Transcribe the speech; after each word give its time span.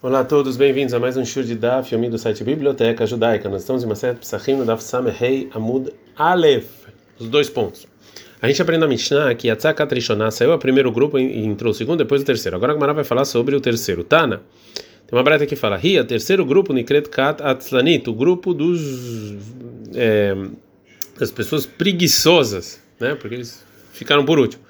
Olá 0.00 0.20
a 0.20 0.24
todos, 0.24 0.56
bem-vindos 0.56 0.94
a 0.94 1.00
mais 1.00 1.16
um 1.16 1.24
show 1.24 1.42
de 1.42 1.56
Daf, 1.56 1.88
filme 1.88 2.08
do 2.08 2.16
site 2.16 2.44
Biblioteca 2.44 3.04
Judaica. 3.04 3.48
Nós 3.48 3.62
estamos 3.62 3.82
em 3.82 3.86
uma 3.86 3.96
série 3.96 4.16
Psachim 4.16 4.52
no 4.52 4.64
Daf 4.64 4.80
Samehei 4.80 5.50
Amud 5.52 5.90
Aleph, 6.16 6.86
os 7.18 7.28
dois 7.28 7.50
pontos. 7.50 7.84
A 8.40 8.46
gente 8.46 8.62
aprende 8.62 8.84
a 8.84 8.86
Mishnah 8.86 9.34
que 9.34 9.50
a 9.50 9.56
Tzakat 9.56 9.92
Rishonah 9.92 10.30
saiu 10.30 10.52
o 10.52 10.58
primeiro 10.58 10.92
grupo 10.92 11.18
e 11.18 11.44
entrou 11.44 11.72
o 11.72 11.74
segundo, 11.74 11.98
depois 11.98 12.22
o 12.22 12.24
terceiro. 12.24 12.56
Agora 12.56 12.74
a 12.74 12.76
Gemara 12.76 12.94
vai 12.94 13.02
falar 13.02 13.24
sobre 13.24 13.56
o 13.56 13.60
terceiro. 13.60 14.04
Tana, 14.04 14.40
tem 15.08 15.18
uma 15.18 15.22
breta 15.24 15.44
que 15.46 15.56
fala, 15.56 15.76
Ria, 15.76 16.04
terceiro 16.04 16.46
grupo, 16.46 16.72
Nikret 16.72 17.08
Kat 17.08 17.42
Atzlanit, 17.42 18.08
o 18.08 18.14
grupo 18.14 18.54
dos, 18.54 19.34
é, 19.96 20.32
das 21.18 21.32
pessoas 21.32 21.66
preguiçosas, 21.66 22.80
né, 23.00 23.16
porque 23.16 23.34
eles 23.34 23.64
ficaram 23.92 24.24
por 24.24 24.38
último. 24.38 24.62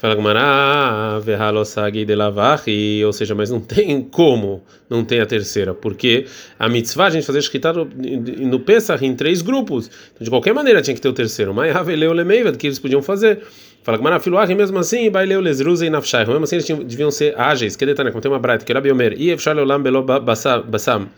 Fala 0.00 0.14
Gmará, 0.14 1.18
verhalosagi 1.22 2.06
de 2.06 2.14
lavachi, 2.14 3.04
ou 3.04 3.12
seja, 3.12 3.34
mas 3.34 3.50
não 3.50 3.60
tem 3.60 4.00
como 4.00 4.62
não 4.88 5.04
tem 5.04 5.20
a 5.20 5.26
terceira, 5.26 5.74
porque 5.74 6.24
a 6.58 6.70
mitzvah 6.70 7.08
a 7.08 7.10
gente 7.10 7.26
fazer 7.26 7.42
shkita 7.42 7.70
no 7.74 8.60
Pesach 8.60 9.04
em 9.04 9.14
três 9.14 9.42
grupos, 9.42 9.90
então 10.14 10.24
de 10.24 10.30
qualquer 10.30 10.54
maneira 10.54 10.80
tinha 10.80 10.94
que 10.94 11.02
ter 11.02 11.08
o 11.10 11.12
terceiro, 11.12 11.52
mas 11.52 11.76
haveleu 11.76 12.14
lemeivad 12.14 12.56
que 12.56 12.66
eles 12.66 12.78
podiam 12.78 13.02
fazer. 13.02 13.42
Fala 13.82 13.98
Gmará, 13.98 14.18
filuach, 14.18 14.54
mesmo 14.54 14.78
assim, 14.78 15.10
baileu 15.10 15.38
lesruza 15.38 15.84
e 15.84 15.90
nafshai, 15.90 16.24
mesmo 16.24 16.44
assim 16.44 16.56
eles 16.56 16.64
tinham, 16.64 16.82
deviam 16.82 17.10
ser 17.10 17.38
ágeis, 17.38 17.76
que 17.76 17.84
detalhe, 17.84 18.10
como 18.10 18.22
tem 18.22 18.30
uma 18.30 18.38
braita, 18.38 18.64
que 18.64 18.72
era 18.72 18.80
biomer, 18.80 19.14
e 19.18 19.30
efshar 19.30 19.54
leolam 19.54 19.82
belo 19.82 20.02
basam. 20.02 21.08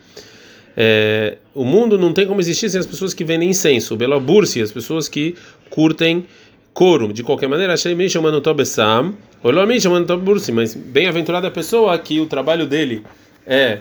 É, 0.75 1.37
o 1.53 1.63
mundo 1.63 1.97
não 1.97 2.11
tem 2.11 2.27
como 2.27 2.41
existir 2.41 2.69
sem 2.69 2.81
as 2.81 2.85
pessoas 2.85 3.13
que 3.13 3.23
vendem 3.23 3.49
incenso, 3.49 3.95
belo 3.95 4.19
bursi, 4.19 4.61
as 4.61 4.73
pessoas 4.73 5.07
que 5.07 5.35
curtem 5.69 6.25
couro. 6.73 7.13
De 7.13 7.23
qualquer 7.23 7.47
maneira, 7.47 7.73
achei 7.73 7.93
me 7.93 8.09
chamando 8.09 8.41
Tobessam, 8.41 9.13
ou 9.43 9.67
me 9.67 9.79
chamando 9.79 10.07
Tobursi, 10.07 10.51
mas 10.51 10.73
bem-aventurada 10.73 11.47
a 11.47 11.51
pessoa 11.51 11.97
que 11.99 12.19
o 12.19 12.25
trabalho 12.25 12.65
dele 12.65 13.03
é 13.45 13.79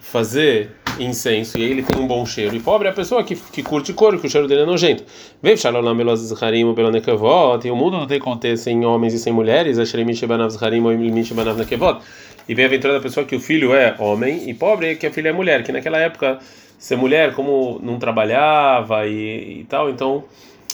fazer 0.00 0.70
incenso 0.98 1.58
e 1.58 1.62
ele 1.62 1.82
tem 1.82 2.00
um 2.00 2.06
bom 2.06 2.24
cheiro. 2.24 2.54
E 2.56 2.60
pobre 2.60 2.88
é 2.88 2.90
a 2.90 2.94
pessoa 2.94 3.22
que, 3.22 3.36
que 3.36 3.62
curte 3.62 3.92
couro, 3.92 4.18
que 4.18 4.26
o 4.26 4.30
cheiro 4.30 4.48
dele 4.48 4.62
é 4.62 4.66
nojento. 4.66 5.04
Vem 5.42 5.56
Shalom 5.56 5.96
pelos 5.96 6.42
harim 6.42 6.74
pela 6.74 6.90
nekavot, 6.90 7.66
e 7.66 7.70
o 7.70 7.76
mundo 7.76 7.98
não 7.98 8.06
tem 8.06 8.18
conter 8.18 8.56
sem 8.56 8.84
homens 8.84 9.12
e 9.14 9.18
sem 9.18 9.32
mulheres, 9.32 9.78
Ashrei 9.78 10.04
Mishebanav 10.04 10.56
harim 10.60 10.80
ou 10.80 10.96
Mishebanav 10.96 11.58
nekavot. 11.58 12.00
E 12.48 12.54
bem-aventurada 12.54 12.98
a 12.98 13.02
pessoa 13.02 13.26
que 13.26 13.36
o 13.36 13.40
filho 13.40 13.74
é 13.74 13.94
homem 13.98 14.48
e 14.48 14.54
pobre 14.54 14.88
é 14.88 14.94
que 14.94 15.06
a 15.06 15.12
filha 15.12 15.28
é 15.28 15.32
mulher, 15.32 15.62
que 15.62 15.70
naquela 15.70 15.98
época 15.98 16.38
ser 16.78 16.96
mulher, 16.96 17.34
como 17.34 17.78
não 17.82 17.98
trabalhava 17.98 19.06
e, 19.06 19.60
e 19.60 19.66
tal, 19.68 19.90
então 19.90 20.24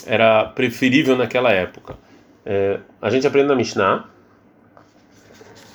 era 0.06 0.44
preferível 0.44 1.16
naquela 1.16 1.52
época. 1.52 1.96
É, 2.44 2.78
a 3.02 3.10
gente 3.10 3.26
aprende 3.26 3.48
na 3.48 3.56
Mishnah 3.56 4.04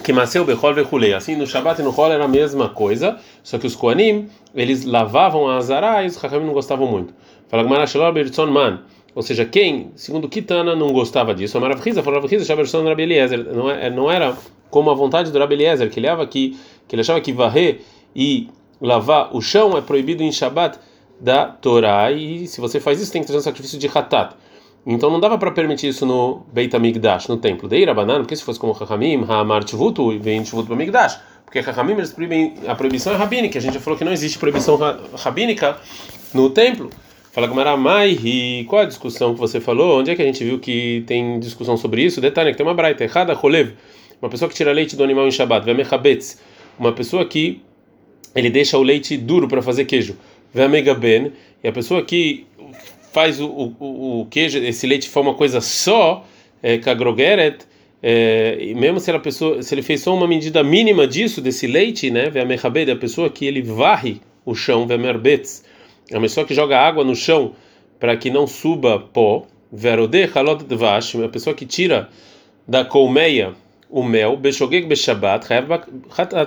que 0.04 0.12
Maseu 0.12 0.44
Bechol 0.44 0.74
Vechulei. 0.74 1.14
Assim, 1.14 1.36
no 1.36 1.46
Shabbat 1.46 1.82
e 1.82 1.84
no 1.84 1.96
Hol 1.96 2.12
era 2.12 2.26
a 2.26 2.28
mesma 2.28 2.70
coisa, 2.70 3.18
só 3.44 3.58
que 3.58 3.68
os 3.68 3.76
Koanim, 3.76 4.30
eles 4.56 4.86
lavavam 4.86 5.48
a 5.48 5.58
Azará 5.58 6.04
e 6.04 6.08
os 6.08 6.24
Hakamim 6.24 6.46
não 6.46 6.54
gostavam 6.54 6.88
muito. 6.88 7.14
Fala 7.48 7.64
Gmara 7.64 7.86
Shalom 7.86 8.14
Bertson 8.14 8.48
Man. 8.48 8.82
Ou 9.14 9.22
seja, 9.22 9.46
quem, 9.46 9.92
segundo 9.96 10.30
Kitana, 10.30 10.76
não 10.76 10.94
gostava 10.94 11.36
disso? 11.36 11.58
A 11.58 11.62
Maravriza 11.62 12.02
falou 12.02 12.20
Maravriza, 12.20 12.46
Shaberson 12.46 12.84
Rabi 12.84 13.04
Eliezer. 13.04 13.44
Não, 13.54 13.70
é, 13.70 13.90
não 13.90 14.10
era 14.10 14.36
como 14.70 14.90
a 14.90 14.94
vontade 14.94 15.32
do 15.32 15.38
Rabi 15.38 15.56
Eliezer, 15.56 15.90
que 15.90 16.00
ele, 16.00 16.08
que, 16.28 16.58
que 16.88 16.96
ele 16.96 17.02
achava 17.02 17.20
que 17.20 17.34
varrer 17.34 17.82
e 18.16 18.50
lavar 18.80 19.36
o 19.36 19.42
chão 19.42 19.78
é 19.78 19.82
proibido 19.82 20.24
em 20.24 20.32
Shabbat 20.32 20.80
da 21.22 21.46
Torá 21.46 22.12
e 22.12 22.48
se 22.48 22.60
você 22.60 22.80
faz 22.80 23.00
isso 23.00 23.12
tem 23.12 23.22
que 23.22 23.28
trazer 23.28 23.40
um 23.40 23.44
sacrifício 23.44 23.78
de 23.78 23.88
Hatat. 23.88 24.36
Então 24.86 25.12
não 25.12 25.20
dava 25.20 25.38
para 25.38 25.52
permitir 25.52 25.90
isso 25.90 26.06
no 26.06 26.42
Beit 26.52 26.76
HaMikdash, 26.76 27.28
no 27.28 27.38
templo. 27.38 27.70
Daí 27.70 27.86
Rabanan, 27.86 28.22
porque 28.22 28.36
se 28.36 28.44
fosse 28.44 28.60
como 28.60 28.74
Chachamim, 28.74 29.24
Ha'amar 29.30 29.64
Tvutu, 29.64 30.20
vem 30.20 30.42
Tvutu 30.42 30.68
para 30.68 30.76
Mikdash. 30.76 31.20
Porque 31.46 31.62
Chachamim 31.62 31.94
eles 31.94 32.16
a 32.68 32.74
proibição 32.74 33.14
é 33.14 33.16
rabínica, 33.16 33.60
a 33.60 33.62
gente 33.62 33.76
já 33.76 33.80
falou 33.80 34.00
que 34.00 34.04
não 34.04 34.12
existe 34.12 34.40
proibição 34.40 34.80
rabínica 35.16 35.78
no 36.34 36.50
templo. 36.50 36.90
Fala 37.32 37.48
Gamara 37.48 37.78
e 38.08 38.66
qual 38.68 38.82
a 38.82 38.86
discussão 38.86 39.34
que 39.34 39.40
você 39.40 39.62
falou? 39.62 40.00
Onde 40.00 40.12
é 40.12 40.16
que 40.16 40.22
a 40.22 40.26
gente 40.26 40.44
viu 40.44 40.60
que 40.60 41.04
tem 41.08 41.40
discussão 41.40 41.78
sobre 41.78 42.04
isso? 42.04 42.20
Detalhe, 42.20 42.52
que 42.52 42.58
tem 42.58 42.66
uma 42.66 42.74
braita, 42.74 43.04
errada, 43.04 43.34
Rolev, 43.34 43.74
uma 44.22 44.30
pessoa 44.30 44.50
que 44.50 44.56
tira 44.56 44.74
leite 44.74 44.98
do 44.98 45.04
animal 45.04 45.28
em 45.28 45.32
Shabbat, 45.32 45.66
Vemechabetz, 45.66 46.42
uma 46.78 46.92
pessoa 46.92 47.24
que 47.24 47.62
ele 48.36 48.50
deixa 48.50 48.78
o 48.78 48.84
leite 48.84 49.18
duro 49.18 49.48
para 49.48 49.62
fazer 49.62 49.86
queijo. 49.86 50.18
Vemega 50.54 50.94
Ben, 50.94 51.32
e 51.64 51.68
a 51.68 51.72
pessoa 51.72 52.04
que 52.04 52.46
faz 53.12 53.40
o, 53.40 53.48
o, 53.48 54.22
o 54.22 54.26
queijo, 54.28 54.58
esse 54.60 54.88
leite 54.88 55.10
for 55.10 55.22
uma 55.22 55.34
coisa 55.34 55.62
só, 55.62 56.26
é, 56.62 56.78
kagrogeret, 56.78 57.66
é, 58.02 58.58
e 58.60 58.74
mesmo 58.74 59.00
se, 59.00 59.18
pessoa, 59.20 59.62
se 59.62 59.74
ele 59.76 59.82
fez 59.82 60.02
só 60.02 60.14
uma 60.16 60.28
medida 60.28 60.64
mínima 60.64 61.06
disso, 61.06 61.42
desse 61.42 61.68
leite, 61.68 62.10
né, 62.10 62.30
Vemechabed, 62.30 62.90
a 62.92 62.96
pessoa 62.96 63.30
que 63.30 63.46
ele 63.46 63.62
varre 63.62 64.22
o 64.46 64.56
chão, 64.56 64.88
é 64.90 66.16
uma 66.16 66.22
pessoa 66.22 66.46
que 66.46 66.54
joga 66.54 66.80
água 66.80 67.04
no 67.04 67.16
chão 67.16 67.54
para 68.00 68.18
que 68.18 68.30
não 68.30 68.48
suba 68.48 69.00
pó, 69.00 69.46
Verode 69.72 70.30
Halot 70.34 70.66
Dvash, 70.66 71.16
uma 71.16 71.30
pessoa 71.30 71.56
que 71.56 71.66
tira 71.66 72.10
da 72.68 72.84
colmeia 72.84 73.54
o 73.92 74.02
mel, 74.02 74.38
Beshogeg 74.38 74.88
Beshabat, 74.88 75.46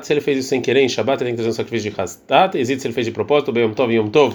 se 0.03 0.13
ele 0.15 0.23
fez 0.23 0.39
isso 0.39 0.49
sem 0.49 0.63
querer 0.63 0.81
em 0.81 0.89
Shabbat, 0.89 1.23
ele 1.23 1.29
tem 1.29 1.35
que 1.35 1.37
trazer 1.37 1.51
um 1.51 1.53
sacrifício 1.53 1.91
de 1.91 2.01
Hastat, 2.01 2.57
existe 2.57 2.81
se 2.81 2.87
ele 2.87 2.95
fez 2.95 3.05
de 3.05 3.13
propósito, 3.13 3.53
Beyom 3.53 3.75
Tov, 3.75 3.93
Yom 3.93 4.09
Tov, 4.09 4.35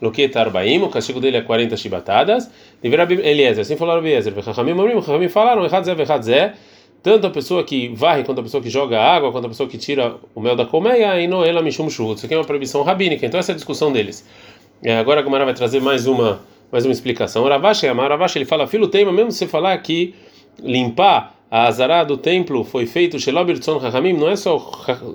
Loqueta 0.00 0.40
Arbaim, 0.40 0.82
o 0.82 0.88
castigo 0.88 1.20
dele 1.20 1.36
é 1.36 1.42
40 1.42 1.76
chibatadas, 1.76 2.50
deverá 2.80 3.04
Eliezer, 3.04 3.60
assim 3.60 3.76
falaram 3.76 4.00
Eliezer, 4.00 4.32
Vechachamim, 4.32 4.72
Mamrim, 4.72 4.94
Vechachamim 4.94 5.28
falaram, 5.28 5.66
Echadzé, 5.66 5.94
Vechadzé, 5.94 6.54
tanto 7.02 7.26
a 7.26 7.30
pessoa 7.30 7.62
que 7.62 7.88
varre 7.88 8.24
quanto 8.24 8.40
a 8.40 8.42
pessoa 8.42 8.62
que 8.62 8.70
joga 8.70 8.98
água, 8.98 9.30
quanto 9.30 9.44
a 9.44 9.48
pessoa 9.48 9.68
que 9.68 9.76
tira 9.76 10.16
o 10.34 10.40
mel 10.40 10.56
da 10.56 10.64
colmeia, 10.64 11.20
e 11.20 11.28
Noela 11.28 11.60
Mishum 11.60 11.90
Shurut, 11.90 12.16
isso 12.16 12.24
aqui 12.24 12.34
é 12.34 12.38
uma 12.38 12.44
proibição 12.44 12.82
rabínica, 12.82 13.26
então 13.26 13.38
essa 13.38 13.52
é 13.52 13.54
a 13.54 13.56
discussão 13.56 13.92
deles. 13.92 14.26
É, 14.82 14.96
agora 14.96 15.20
a 15.20 15.22
Gamara 15.22 15.44
vai 15.44 15.54
trazer 15.54 15.80
mais 15.80 16.06
uma, 16.06 16.40
mais 16.72 16.86
uma 16.86 16.92
explicação. 16.92 17.44
Ravashi, 17.44 17.86
Ravashi, 17.86 18.38
ele 18.38 18.46
fala, 18.46 18.66
filo 18.66 18.88
tema, 18.88 19.12
mesmo 19.12 19.30
você 19.30 19.46
falar 19.46 19.76
que 19.78 20.14
limpar 20.62 21.35
a 21.50 21.66
azará 21.68 22.02
do 22.02 22.16
templo 22.16 22.64
foi 22.64 22.86
feito 22.86 23.18
Shelobirtson 23.18 23.78
Rahamim, 23.78 24.12
não 24.12 24.28
é 24.28 24.36
só 24.36 24.58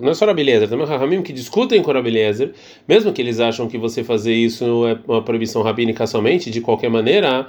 não 0.02 0.12
é 0.12 0.14
só 0.14 0.26
Rabeliezer, 0.26 0.70
também 0.70 0.86
Rahamim 0.86 1.22
que 1.22 1.34
discutem 1.34 1.82
com 1.82 1.92
Rabeliezer, 1.92 2.54
mesmo 2.88 3.12
que 3.12 3.22
eles 3.22 3.40
acham 3.40 3.68
que 3.68 3.78
você 3.78 4.04
fazer 4.04 4.34
isso 4.34 4.88
é 4.88 4.98
uma 5.08 5.22
proibição 5.22 5.62
rabínica 5.62 6.08
somente, 6.08 6.50
de 6.50 6.62
qualquer 6.62 6.90
maneira, 6.90 7.48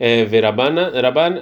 é 0.00 0.26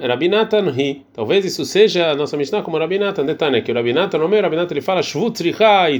rabinatan 0.07 0.69
ri. 0.69 1.03
Talvez 1.13 1.45
isso 1.45 1.65
seja 1.65 2.11
a 2.11 2.15
nossa 2.15 2.37
Mishnah 2.37 2.61
como 2.61 2.77
Rabinatan, 2.77 3.25
detalhe 3.25 3.61
que 3.61 3.71
o 3.71 3.75
Rabinatan, 3.75 4.17
no 4.17 4.27
meio 4.27 4.43
Rabinatan 4.43 4.73
ele 4.73 4.81
fala 4.81 5.01
shvut 5.01 5.33
tricha 5.33 5.89
e 5.89 5.99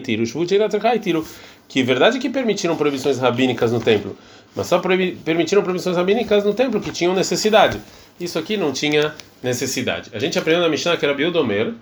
que 1.68 1.84
verdade 1.84 2.20
que 2.20 2.30
permitiram 2.30 2.76
proibições 2.76 3.18
rabínicas 3.18 3.72
no 3.72 3.80
templo, 3.80 4.16
mas 4.54 4.68
só 4.68 4.80
permitiram 4.80 5.64
proibições 5.64 5.96
rabínicas 5.96 6.44
no 6.44 6.54
templo 6.54 6.82
que 6.82 6.92
tinham 6.92 7.14
necessidade. 7.14 7.80
Isso 8.22 8.38
aqui 8.38 8.56
não 8.58 8.72
tinha 8.72 9.14
necessidade. 9.42 10.10
A 10.14 10.20
gente 10.20 10.38
aprendeu 10.38 10.62
na 10.62 10.70
Mishnah 10.70 10.98
que 10.98 11.06
era 11.06 11.14
Bildomer. 11.14 11.74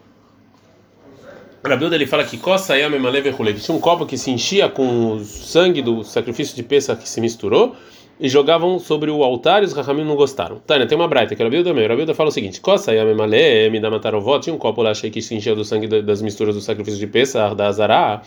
Rabilda 1.64 1.96
ele 1.96 2.08
fala 2.08 2.24
que 2.24 2.38
coça 2.38 2.78
e 2.78 2.82
que 2.82 3.62
tinha 3.62 3.76
um 3.76 3.82
copo 3.82 4.06
que 4.06 4.18
se 4.18 4.32
enchia 4.32 4.70
com 4.70 5.12
o 5.12 5.26
sangue 5.26 5.82
do 5.82 6.04
sacrifício 6.06 6.56
de 6.56 6.64
peça 6.64 6.96
que 6.96 7.08
se 7.08 7.20
misturou 7.20 7.76
e 8.18 8.30
jogavam 8.30 8.80
sobre 8.80 9.12
o 9.12 9.24
altar 9.24 9.62
e 9.62 9.66
os 9.66 9.74
Rahamim 9.74 10.06
não 10.06 10.16
gostaram. 10.16 10.60
Tânia, 10.60 10.88
tem 10.88 10.98
uma 10.98 11.08
braita 11.08 11.36
que 11.36 11.44
Rabilda 11.44 11.74
Meir. 11.74 11.90
Rabilda 11.90 12.14
fala 12.14 12.30
o 12.30 12.32
seguinte: 12.32 12.62
coça 12.62 12.94
e 12.94 13.00
amemale, 13.00 13.70
me 13.70 13.80
dá 13.80 13.92
matarovó, 13.92 14.40
tinha 14.40 14.54
um 14.54 14.58
copo 14.58 14.82
lá 14.82 14.94
cheio 14.94 15.12
que 15.12 15.22
se 15.22 15.36
enchia 15.36 15.54
do 15.54 15.66
sangue 15.66 15.88
das 16.02 16.22
misturas 16.22 16.56
do 16.56 16.62
sacrifício 16.62 17.00
de 17.00 17.08
peça, 17.08 17.54
da 17.54 17.68
Azará. 17.68 18.22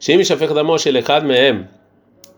Shem 0.00 0.18
da 0.54 0.64
Moshe 0.64 0.90
Lechad 0.90 1.24
Meem, 1.24 1.66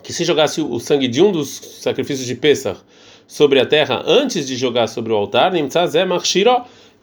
que 0.03 0.13
se 0.13 0.25
jogasse 0.25 0.61
o 0.61 0.79
sangue 0.79 1.09
de 1.09 1.23
um 1.23 1.33
dos 1.33 1.49
sacrifícios 1.81 2.27
de 2.27 2.35
Pesach 2.35 2.81
sobre 3.27 3.61
a 3.61 3.67
terra 3.67 4.03
antes 4.07 4.47
de 4.47 4.57
jogar 4.57 4.87
sobre 4.87 5.13
o 5.13 5.17
altar, 5.17 5.53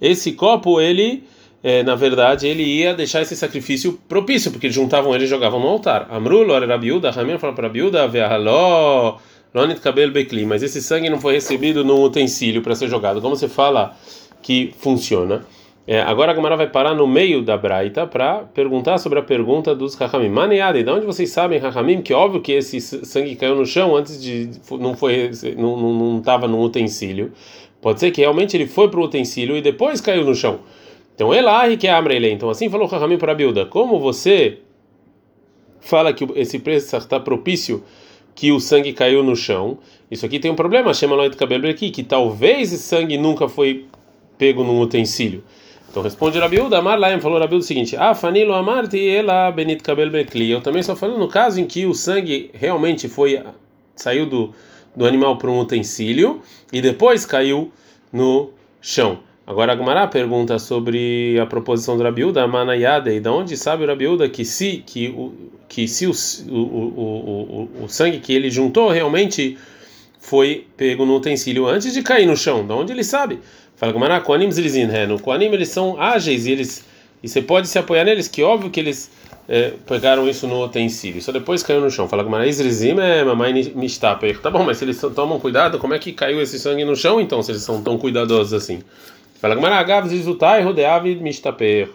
esse 0.01 0.31
copo 0.33 0.81
ele 0.81 1.23
é, 1.63 1.81
na 1.81 1.95
verdade, 1.95 2.45
ele 2.45 2.63
ia 2.63 2.93
deixar 2.93 3.21
esse 3.21 3.37
sacrifício 3.37 3.97
propício, 4.09 4.51
porque 4.51 4.67
eles 4.67 4.75
juntavam 4.75 5.15
ele 5.15 5.23
e 5.23 5.27
jogavam 5.27 5.61
no 5.61 5.67
altar. 5.67 6.07
Amrulo, 6.11 6.53
era 6.53 6.65
Rabiuda, 6.65 7.09
Ramim 7.09 7.37
falou 7.37 7.55
para 7.55 7.67
Rabiuda, 7.67 8.05
Veahaló, 8.05 9.17
Lonit 9.53 9.79
Kabel 9.79 10.11
Bekli, 10.11 10.45
mas 10.45 10.61
esse 10.61 10.81
sangue 10.81 11.09
não 11.09 11.21
foi 11.21 11.35
recebido 11.35 11.85
no 11.85 12.03
utensílio 12.03 12.61
para 12.61 12.75
ser 12.75 12.89
jogado. 12.89 13.21
Como 13.21 13.37
você 13.37 13.47
fala 13.47 13.95
que 14.41 14.73
funciona? 14.77 15.45
É, 15.85 15.99
agora 15.99 16.31
a 16.31 16.35
Gamara 16.35 16.55
vai 16.55 16.67
parar 16.67 16.93
no 16.93 17.05
meio 17.05 17.41
da 17.41 17.57
Braita 17.57 18.07
para 18.07 18.39
perguntar 18.39 18.97
sobre 18.99 19.19
a 19.19 19.21
pergunta 19.21 19.75
dos 19.75 19.95
Rahamim. 19.95 20.29
Maneada, 20.29 20.81
de 20.81 20.89
onde 20.89 21.05
vocês 21.05 21.29
sabem, 21.29 21.59
Rahamim, 21.59 22.01
que 22.01 22.13
óbvio 22.13 22.41
que 22.41 22.53
esse 22.53 22.79
sangue 22.79 23.35
caiu 23.35 23.55
no 23.55 23.65
chão 23.65 23.93
antes 23.95 24.21
de. 24.21 24.49
não 24.71 24.95
foi 24.95 25.31
não 25.57 26.19
estava 26.19 26.47
no 26.47 26.61
utensílio. 26.61 27.33
Pode 27.81 27.99
ser 27.99 28.11
que 28.11 28.21
realmente 28.21 28.55
ele 28.55 28.65
foi 28.65 28.89
para 28.89 28.99
o 28.99 29.03
utensílio 29.03 29.57
e 29.57 29.61
depois 29.61 29.99
caiu 29.99 30.23
no 30.23 30.33
chão. 30.33 30.59
Então, 31.13 31.33
Elahi 31.33 31.75
que 31.75 31.85
é 31.85 31.91
Amrele. 31.91 32.31
Então, 32.31 32.49
assim 32.49 32.69
falou 32.69 32.87
Rahamim 32.87 33.17
para 33.17 33.35
Bilda: 33.35 33.65
Como 33.65 33.99
você 33.99 34.59
fala 35.81 36.13
que 36.13 36.25
esse 36.35 36.59
preço 36.59 36.95
está 36.95 37.19
propício 37.19 37.83
que 38.33 38.53
o 38.53 38.59
sangue 38.59 38.93
caiu 38.93 39.21
no 39.21 39.35
chão, 39.35 39.77
isso 40.09 40.25
aqui 40.25 40.39
tem 40.39 40.49
um 40.49 40.55
problema, 40.55 40.93
chama 40.93 41.13
Loit 41.13 41.35
Cabelo 41.35 41.67
aqui, 41.67 41.91
que 41.91 42.03
talvez 42.03 42.71
esse 42.71 42.83
sangue 42.83 43.17
nunca 43.17 43.49
foi 43.49 43.85
pego 44.37 44.63
num 44.63 44.79
utensílio. 44.79 45.43
Então 45.93 46.01
responde 46.01 46.39
Rabiúda, 46.39 46.79
Amar 46.79 46.97
Laim 46.97 47.21
falou 47.21 47.39
Rabiúda 47.39 47.63
o 47.63 47.67
seguinte: 47.67 47.95
Ah, 47.95 48.15
Fanilo 48.15 48.51
Amarti 48.53 49.07
ela 49.07 49.51
Benit 49.51 49.83
Kabel 49.83 50.09
Bekli. 50.09 50.49
Eu 50.49 50.59
também 50.59 50.81
só 50.81 50.95
falando 50.95 51.19
no 51.19 51.27
caso 51.27 51.61
em 51.61 51.67
que 51.67 51.85
o 51.85 51.93
sangue 51.93 52.49
realmente 52.51 53.07
foi 53.07 53.39
saiu 53.95 54.25
do, 54.25 54.51
do 54.95 55.05
animal 55.05 55.37
para 55.37 55.51
um 55.51 55.59
utensílio 55.59 56.41
e 56.71 56.81
depois 56.81 57.27
caiu 57.27 57.71
no 58.11 58.49
chão. 58.81 59.19
Agora 59.45 59.73
a 59.73 59.75
Gumara 59.75 60.07
pergunta 60.07 60.57
sobre 60.57 61.37
a 61.39 61.45
proposição 61.45 61.95
do 61.95 62.01
Rabiúda, 62.01 62.47
Manayade, 62.47 63.11
e 63.11 63.19
da 63.19 63.31
onde 63.31 63.55
sabe 63.55 63.83
o 63.83 63.87
Rabiúda 63.87 64.27
que 64.27 64.43
se 64.43 64.77
que 64.77 65.09
o 65.09 65.31
que 65.69 65.87
se 65.87 66.07
o, 66.07 66.13
o, 66.49 66.57
o, 66.57 67.69
o, 67.79 67.83
o 67.83 67.87
sangue 67.87 68.17
que 68.17 68.33
ele 68.33 68.49
juntou 68.49 68.89
realmente 68.89 69.59
foi 70.23 70.65
pego 70.77 71.05
no 71.05 71.17
utensílio 71.17 71.67
antes 71.67 71.93
de 71.93 72.01
cair 72.01 72.25
no 72.25 72.37
chão, 72.37 72.65
da 72.65 72.73
onde 72.73 72.93
ele 72.93 73.03
sabe? 73.03 73.39
Fala 73.75 73.91
Gumara, 73.91 74.21
Koanim 74.21 74.49
Zilizin, 74.49 74.87
no 75.05 75.19
Koanim 75.19 75.47
eles 75.47 75.67
são 75.67 75.99
ágeis 75.99 76.45
e 76.45 76.51
eles 76.51 76.85
e 77.21 77.27
você 77.27 77.41
pode 77.41 77.67
se 77.67 77.77
apoiar 77.77 78.05
neles, 78.05 78.29
que 78.29 78.41
óbvio 78.41 78.69
que 78.69 78.79
eles 78.79 79.11
é, 79.49 79.73
pegaram 79.85 80.27
isso 80.27 80.47
no 80.47 80.63
utensílio, 80.63 81.21
só 81.21 81.33
depois 81.33 81.61
caiu 81.61 81.81
no 81.81 81.91
chão. 81.91 82.07
Fala 82.07 82.23
Gumara, 82.23 82.49
Zilizim 82.49 82.97
é 82.99 83.21
mamãe 83.23 83.73
mistaper. 83.75 84.39
Tá 84.41 84.49
bom, 84.49 84.63
mas 84.63 84.77
se 84.77 84.85
eles 84.85 84.99
tomam 85.13 85.39
cuidado, 85.41 85.77
como 85.77 85.93
é 85.93 85.99
que 85.99 86.13
caiu 86.13 86.41
esse 86.41 86.57
sangue 86.57 86.85
no 86.85 86.95
chão 86.95 87.19
então, 87.19 87.43
se 87.43 87.51
eles 87.51 87.61
são 87.61 87.83
tão 87.83 87.97
cuidadosos 87.97 88.53
assim? 88.53 88.81
Fala 89.41 89.55
Gamara, 89.55 89.75
Agav 89.75 90.07
Zizutai 90.07 90.63
Rodeav 90.63 91.05
Mistaper. 91.15 91.89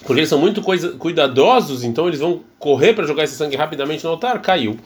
Porque 0.00 0.20
eles 0.20 0.28
são 0.28 0.38
muito 0.38 0.60
cuidadosos, 0.98 1.82
então 1.82 2.06
eles 2.06 2.20
vão 2.20 2.42
correr 2.58 2.92
para 2.92 3.06
jogar 3.06 3.24
esse 3.24 3.34
sangue 3.34 3.56
rapidamente 3.56 4.04
no 4.04 4.10
altar. 4.10 4.40
Caiu. 4.42 4.76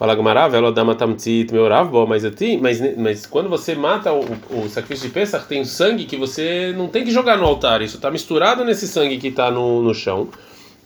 Fala 0.00 0.14
Gamara, 0.14 0.48
Velo 0.48 0.72
Dama 0.72 0.94
Tamtzit 0.94 1.52
Meorav, 1.52 1.90
mas, 2.08 2.22
mas, 2.58 2.96
mas 2.96 3.26
quando 3.26 3.50
você 3.50 3.74
mata 3.74 4.10
o, 4.10 4.24
o, 4.48 4.66
sacrifício 4.66 5.08
de 5.08 5.12
Pesach, 5.12 5.46
tem 5.46 5.62
sangue 5.62 6.06
que 6.06 6.16
você 6.16 6.72
não 6.74 6.88
tem 6.88 7.04
que 7.04 7.10
jogar 7.10 7.36
no 7.36 7.44
altar. 7.44 7.82
Isso 7.82 7.96
está 7.96 8.10
misturado 8.10 8.64
nesse 8.64 8.88
sangue 8.88 9.18
que 9.18 9.28
está 9.28 9.50
no, 9.50 9.82
no 9.82 9.92
chão. 9.92 10.28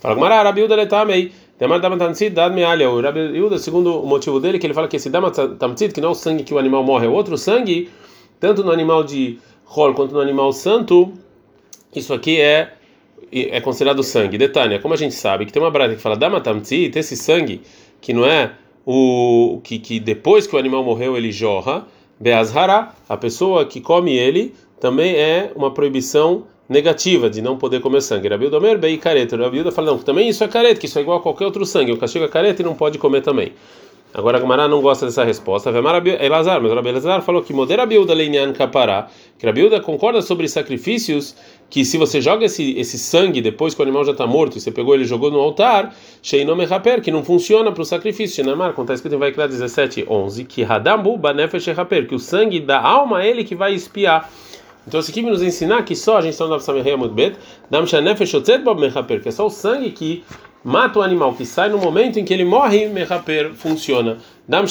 Fala 0.01 0.17
Gamara, 0.17 0.43
Rabiuda 0.43 0.75
Letamei. 0.75 1.31
Demar 1.57 1.79
Dama 1.79 1.97
Tamtzit, 1.97 2.31
Dad 2.31 2.53
Mealia. 2.53 2.91
O 2.91 3.01
Rabiuda, 3.01 3.57
segundo 3.57 4.03
o 4.03 4.05
motivo 4.05 4.41
dele, 4.41 4.59
que 4.59 4.67
ele 4.67 4.75
fala 4.75 4.89
que 4.89 4.97
esse 4.97 5.09
Dama 5.09 5.31
Tamtzit, 5.31 5.95
que 5.95 6.01
não 6.01 6.09
é 6.09 6.11
o 6.11 6.17
sangue 6.17 6.43
que 6.43 6.53
o 6.53 6.59
animal 6.59 6.83
morre, 6.83 7.07
é 7.07 7.09
outro 7.09 7.39
sangue 7.39 7.89
tanto 8.41 8.65
no 8.65 8.73
animal 8.73 9.05
de 9.05 9.39
rol 9.65 9.95
quanto 9.95 10.13
no 10.13 10.21
animal 10.21 10.53
santo, 10.53 11.13
isso 11.95 12.13
aqui 12.13 12.41
é 12.41 12.73
é 13.31 13.61
considerado 13.61 14.03
sangue. 14.03 14.37
Detalhe, 14.37 14.81
como 14.81 14.93
a 14.93 14.97
gente 14.97 15.15
sabe 15.15 15.47
que 15.47 15.53
tem 15.53 15.63
uma 15.63 15.71
brata 15.71 15.95
que 15.95 16.03
fala 16.03 16.17
damatamtzi, 16.17 16.91
esse 16.93 17.17
sangue 17.17 17.63
que 18.01 18.13
não 18.13 18.27
é 18.27 18.51
o 18.87 19.61
que, 19.63 19.79
que 19.79 19.99
depois 19.99 20.47
que 20.47 20.55
o 20.55 20.59
animal 20.59 20.85
morreu 20.85 21.17
ele 21.17 21.33
jorra, 21.33 21.87
beazhara, 22.19 22.91
a 23.09 23.17
pessoa 23.17 23.65
que 23.65 23.81
come 23.81 24.17
ele 24.17 24.55
também 24.81 25.15
é 25.15 25.53
uma 25.55 25.73
proibição 25.73 26.45
negativa 26.69 27.29
de 27.29 27.43
não 27.43 27.57
poder 27.57 27.81
comer 27.81 28.01
sangue. 28.01 28.29
Rabilda 28.29 28.59
Omer, 28.59 28.79
bem 28.79 28.99
careta. 28.99 29.37
Rabilda 29.37 29.71
fala 29.71 29.93
não, 29.93 29.99
também 29.99 30.29
isso 30.29 30.43
é 30.45 30.49
careta, 30.49 30.81
que 30.81 30.87
isso 30.87 30.99
é 30.99 31.03
igual 31.03 31.19
a 31.19 31.21
qualquer 31.21 31.45
outro 31.45 31.65
sangue. 31.65 31.93
O 31.93 31.99
castigo 31.99 32.25
é 32.25 32.29
careta 32.29 32.63
e 32.63 32.65
não 32.65 32.75
pode 32.75 32.99
comer 32.99 33.23
também. 33.23 33.53
Agora 34.15 34.39
a 34.39 34.41
Gamara 34.41 34.69
não 34.69 34.81
gosta 34.81 35.07
dessa 35.07 35.25
resposta. 35.25 35.71
Elazar, 35.71 36.63
mas 36.63 36.71
o 36.71 36.89
Elazar 36.89 37.21
falou 37.23 37.43
que 37.43 37.53
modera 37.53 37.85
Bilda 37.85 38.15
leinian 38.15 38.53
kapará, 38.53 39.09
que 39.37 39.45
a 39.45 39.51
Bilda 39.51 39.81
concorda 39.81 40.23
sobre 40.23 40.47
sacrifícios 40.49 41.35
que 41.75 41.85
se 41.85 41.99
você 41.99 42.21
joga 42.21 42.45
esse, 42.47 42.79
esse 42.79 42.97
sangue 42.97 43.41
depois 43.41 43.75
que 43.75 43.81
o 43.81 43.83
animal 43.83 44.05
já 44.05 44.13
está 44.13 44.25
morto 44.29 44.57
e 44.57 44.61
você 44.61 44.71
pegou 44.71 44.95
ele 44.95 45.03
e 45.03 45.07
jogou 45.09 45.29
no 45.29 45.41
altar, 45.41 45.93
sheinome 46.23 46.65
raper, 46.67 47.03
que 47.03 47.11
não 47.11 47.25
funciona 47.25 47.73
para 47.73 47.83
o 47.83 47.85
sacrifício. 47.85 48.37
Shenamar, 48.37 48.75
como 48.75 48.85
está 48.85 48.95
escrito 48.95 49.17
em 49.17 49.19
Vaikra 49.19 49.49
17, 49.49 50.07
11, 50.09 50.45
que 50.45 50.63
hadambu 50.63 51.19
banefesh 51.19 51.67
raper, 51.67 52.07
que 52.07 52.15
o 52.15 52.19
sangue 52.21 52.61
da 52.61 52.81
alma 52.81 53.25
é 53.25 53.29
ele 53.29 53.43
que 53.43 53.57
vai 53.57 53.75
espiar. 53.75 54.31
Então 54.87 55.01
isso 55.01 55.11
aqui 55.11 55.21
nos 55.21 55.43
ensinar 55.43 55.83
que 55.83 55.97
só 55.97 56.19
a 56.19 56.21
gente 56.21 56.35
está 56.35 56.47
no 56.47 56.61
Samirei 56.61 56.93
Amudbet, 56.93 57.35
Dam 57.69 57.83
Otzet 57.83 58.59
Bob 58.63 58.81
que 59.21 59.29
é 59.29 59.33
só 59.33 59.45
o 59.45 59.51
sangue 59.51 59.91
que 59.91 60.23
mata 60.63 61.01
o 61.01 61.03
animal 61.03 61.35
que 61.35 61.45
sai 61.45 61.71
no 61.71 61.79
momento 61.79 62.21
em 62.21 62.25
que 62.25 62.33
ele 62.33 62.45
morre, 62.45 62.87
mechaper 62.87 63.53
funciona. 63.53 64.19
Dam 64.47 64.65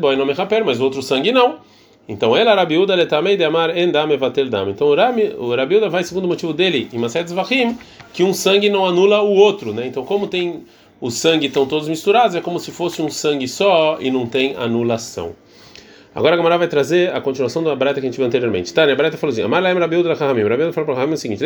boy 0.00 0.16
não 0.16 0.26
mechaper, 0.26 0.64
mas 0.64 0.80
o 0.80 0.82
outro 0.82 1.00
sangue 1.00 1.30
não. 1.30 1.60
Então 2.06 2.36
ele 2.36 2.52
Rabiuda 2.52 2.94
letamei 2.94 3.36
de 3.36 3.44
amar 3.44 3.76
endam 3.76 4.10
evatel 4.10 4.48
dam. 4.50 4.68
Então 4.68 4.88
o 4.88 5.54
Rabiuda 5.54 5.88
vai 5.88 6.04
segundo 6.04 6.24
o 6.24 6.28
motivo 6.28 6.52
dele 6.52 6.88
em 6.92 6.98
Maset 6.98 7.28
Zvachim 7.28 7.78
que 8.12 8.22
um 8.22 8.34
sangue 8.34 8.68
não 8.68 8.84
anula 8.84 9.22
o 9.22 9.32
outro, 9.34 9.72
né? 9.72 9.86
Então 9.86 10.04
como 10.04 10.26
tem 10.26 10.64
o 11.00 11.10
sangue 11.10 11.46
estão 11.46 11.66
todos 11.66 11.88
misturados, 11.88 12.36
é 12.36 12.40
como 12.40 12.58
se 12.58 12.70
fosse 12.70 13.02
um 13.02 13.10
sangue 13.10 13.48
só 13.48 13.98
e 14.00 14.10
não 14.10 14.26
tem 14.26 14.54
anulação. 14.56 15.34
Agora 16.14 16.34
a 16.34 16.36
Gamara 16.36 16.56
vai 16.56 16.68
trazer 16.68 17.12
a 17.12 17.20
continuação 17.20 17.64
da 17.64 17.74
breta 17.74 18.00
que 18.00 18.06
a 18.06 18.08
gente 18.08 18.16
viu 18.16 18.24
anteriormente. 18.24 18.72
Tá, 18.72 18.86
né? 18.86 18.92
A 18.92 18.96
breta 18.96 19.16
falou 19.16 19.32
assim: 19.32 19.42
Amar 19.42 19.62
Rabiuda 19.62 20.14
Rahamim. 20.14 20.42
Rabiuda 20.44 20.72
falou 20.72 20.86
para 20.86 20.94
Rahamim 20.94 21.14
o 21.14 21.16
seguinte: 21.16 21.40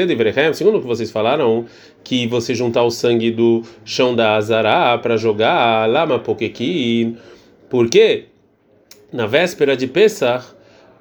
segundo 0.53 0.77
o 0.77 0.81
que 0.81 0.87
vocês 0.87 1.11
falaram, 1.11 1.65
que 2.05 2.27
você 2.27 2.55
juntar 2.55 2.83
o 2.83 2.91
sangue 2.91 3.31
do 3.31 3.63
chão 3.85 4.15
da 4.15 4.37
Azará 4.37 4.99
para 4.99 5.17
jogar 5.17 5.89
lama 5.89 6.19
pokekin. 6.19 7.17
Por 7.71 7.89
quê? 7.89 8.27
Na 9.11 9.27
véspera 9.27 9.75
de 9.75 9.87
Pesach, 9.87 10.45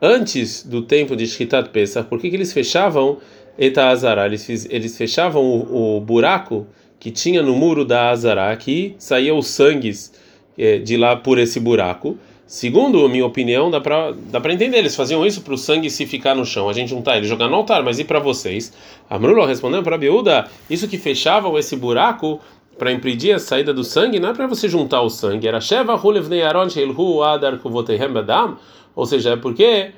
antes 0.01 0.63
do 0.63 0.81
tempo 0.81 1.13
de 1.13 1.27
Shkitat 1.27 1.69
Pesach, 1.71 2.07
por 2.07 2.19
que, 2.19 2.29
que 2.29 2.37
eles 2.37 2.53
fechavam 2.53 3.17
Eta 3.57 3.89
Azará? 3.89 4.25
Eles, 4.25 4.65
eles 4.69 4.97
fechavam 4.97 5.43
o, 5.43 5.97
o 5.97 5.99
buraco 5.99 6.65
que 6.97 7.11
tinha 7.11 7.41
no 7.41 7.53
muro 7.53 7.83
da 7.83 8.09
Azará, 8.09 8.55
que 8.55 8.95
saía 8.97 9.35
os 9.35 9.47
sangues 9.47 10.13
eh, 10.57 10.79
de 10.79 10.95
lá 10.95 11.17
por 11.17 11.37
esse 11.37 11.59
buraco. 11.59 12.17
Segundo 12.45 13.03
a 13.05 13.09
minha 13.09 13.25
opinião, 13.25 13.69
dá 13.69 13.81
para 13.81 14.53
entender. 14.53 14.77
Eles 14.77 14.95
faziam 14.95 15.25
isso 15.25 15.41
para 15.41 15.53
o 15.53 15.57
sangue 15.57 15.89
se 15.89 16.05
ficar 16.05 16.33
no 16.33 16.45
chão. 16.45 16.69
A 16.69 16.73
gente 16.73 16.87
juntar 16.87 17.17
ele 17.17 17.27
jogar 17.27 17.49
no 17.49 17.55
altar, 17.55 17.83
mas 17.83 17.99
e 17.99 18.05
para 18.05 18.19
vocês? 18.19 18.71
Amrulo 19.09 19.45
respondeu 19.45 19.83
para 19.83 19.97
Biúda: 19.97 20.47
Isso 20.69 20.87
que 20.87 20.97
fechava 20.97 21.49
esse 21.59 21.75
buraco 21.75 22.39
para 22.77 22.91
impedir 22.91 23.33
a 23.33 23.39
saída 23.39 23.73
do 23.73 23.83
sangue 23.83 24.19
não 24.19 24.29
é 24.29 24.33
para 24.33 24.47
você 24.47 24.69
juntar 24.69 25.01
o 25.01 25.09
sangue. 25.09 25.47
Era 25.47 25.59
Sheva 25.59 25.95
Hulevnei 25.95 26.43
Aron 26.43 26.69
Sheilhu 26.69 27.23
Adar 27.23 27.59
Badam. 28.11 28.57
Ou 28.95 29.05
seja, 29.05 29.31
é 29.31 29.35
porque. 29.35 29.91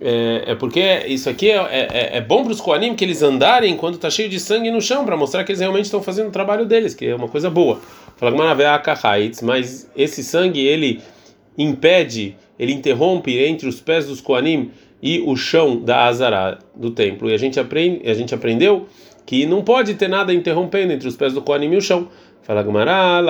É, 0.00 0.52
é 0.52 0.54
porque 0.54 0.80
isso 1.08 1.28
aqui 1.28 1.50
é, 1.50 1.56
é, 1.56 2.18
é 2.18 2.20
bom 2.20 2.44
para 2.44 2.52
os 2.52 2.60
Koanim 2.60 2.94
que 2.94 3.04
eles 3.04 3.20
andarem 3.20 3.76
quando 3.76 3.96
está 3.96 4.08
cheio 4.08 4.28
de 4.28 4.38
sangue 4.38 4.70
no 4.70 4.80
chão, 4.80 5.04
para 5.04 5.16
mostrar 5.16 5.42
que 5.42 5.50
eles 5.50 5.60
realmente 5.60 5.86
estão 5.86 6.00
fazendo 6.00 6.28
o 6.28 6.30
trabalho 6.30 6.64
deles, 6.64 6.94
que 6.94 7.06
é 7.06 7.16
uma 7.16 7.26
coisa 7.26 7.50
boa. 7.50 7.80
Mas 9.42 9.90
esse 9.96 10.22
sangue 10.22 10.60
ele 10.64 11.02
impede, 11.56 12.36
ele 12.56 12.72
interrompe 12.72 13.36
entre 13.38 13.66
os 13.66 13.80
pés 13.80 14.06
dos 14.06 14.20
Koanim 14.20 14.70
e 15.02 15.20
o 15.20 15.34
chão 15.34 15.80
da 15.80 16.04
Azara 16.04 16.60
do 16.76 16.92
templo. 16.92 17.28
E 17.28 17.34
a 17.34 17.36
gente 17.36 17.58
aprende, 17.58 18.08
a 18.08 18.14
gente 18.14 18.32
aprendeu 18.32 18.86
que 19.28 19.44
não 19.44 19.62
pode 19.62 19.92
ter 19.92 20.08
nada 20.08 20.32
interrompendo 20.32 20.90
entre 20.90 21.06
os 21.06 21.14
pés 21.14 21.34
do 21.34 21.42
Koanim 21.42 21.74
e 21.74 21.76
o 21.76 21.82
chão. 21.82 22.08
Fala 22.40 22.62
Gumara, 22.62 23.22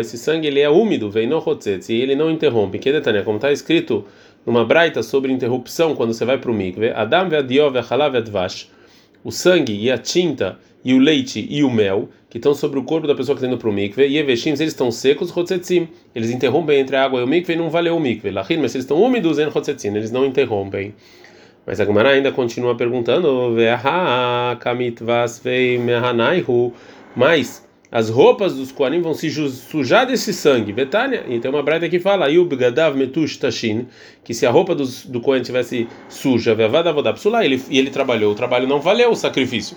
esse 0.00 0.16
sangue 0.16 0.46
ele 0.46 0.58
é 0.58 0.70
úmido, 0.70 1.10
vem 1.10 1.26
no 1.26 1.44
e 1.86 1.92
ele 1.92 2.14
não 2.14 2.30
interrompe. 2.30 2.78
Que 2.78 2.90
detalhe, 2.90 3.22
como 3.22 3.36
está 3.36 3.52
escrito 3.52 4.06
numa 4.46 4.64
braita 4.64 5.02
sobre 5.02 5.30
interrupção 5.30 5.94
quando 5.94 6.14
você 6.14 6.24
vai 6.24 6.38
para 6.38 6.50
o 6.50 6.54
mikve, 6.54 6.88
Adam 6.92 7.28
ve'adiov 7.28 7.74
ve'advash, 7.74 8.70
o 9.22 9.30
sangue 9.30 9.78
e 9.78 9.90
a 9.90 9.98
tinta 9.98 10.58
e 10.82 10.94
o 10.94 10.98
leite 10.98 11.46
e 11.50 11.62
o 11.62 11.70
mel 11.70 12.08
que 12.30 12.38
estão 12.38 12.54
sobre 12.54 12.78
o 12.78 12.82
corpo 12.82 13.06
da 13.06 13.14
pessoa 13.14 13.36
que 13.36 13.44
está 13.44 13.46
indo 13.46 13.58
para 13.58 13.68
o 13.68 13.72
mikve, 13.72 14.06
e 14.06 14.16
eveshim, 14.16 14.48
eles 14.48 14.60
estão 14.60 14.90
secos, 14.90 15.30
chotzetzim, 15.30 15.88
eles 16.14 16.30
interrompem 16.30 16.80
entre 16.80 16.96
a 16.96 17.04
água 17.04 17.20
e 17.20 17.22
o 17.22 17.26
mikve 17.26 17.54
não 17.54 17.68
valeu 17.68 17.94
o 17.94 18.00
mikve. 18.00 18.30
Lachim, 18.30 18.56
mas 18.56 18.74
eles 18.74 18.84
estão 18.84 18.96
úmidos, 19.02 19.38
em 19.38 19.50
chotzetzim, 19.50 19.88
eles 19.88 20.10
não 20.10 20.24
interrompem. 20.24 20.94
Mas 21.66 21.80
a 21.80 21.84
Gemara 21.84 22.10
ainda 22.10 22.30
continua 22.30 22.74
perguntando, 22.76 23.56
mas 27.16 27.64
as 27.90 28.10
roupas 28.10 28.54
dos 28.54 28.72
Koanim 28.72 29.00
vão 29.00 29.14
se 29.14 29.30
sujar 29.30 30.04
desse 30.04 30.34
sangue. 30.34 30.72
Betânia, 30.72 31.24
então 31.28 31.52
uma 31.52 31.62
brada 31.62 31.88
que 31.88 32.00
fala, 32.00 32.26
que 34.24 34.34
se 34.34 34.44
a 34.44 34.50
roupa 34.50 34.74
do, 34.74 34.84
do 35.06 35.20
Kohen 35.20 35.42
tivesse 35.42 35.86
suja, 36.08 36.56
ele, 37.44 37.62
e 37.70 37.78
ele 37.78 37.90
trabalhou, 37.90 38.32
o 38.32 38.34
trabalho 38.34 38.66
não 38.66 38.80
valeu 38.80 39.12
o 39.12 39.14
sacrifício. 39.14 39.76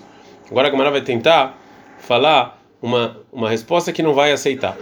Agora 0.50 0.66
a 0.66 0.70
Gemara 0.70 0.90
vai 0.90 1.02
tentar 1.02 1.56
falar 1.98 2.60
uma, 2.82 3.16
uma 3.32 3.48
resposta 3.48 3.92
que 3.92 4.02
não 4.02 4.12
vai 4.12 4.32
aceitar. 4.32 4.76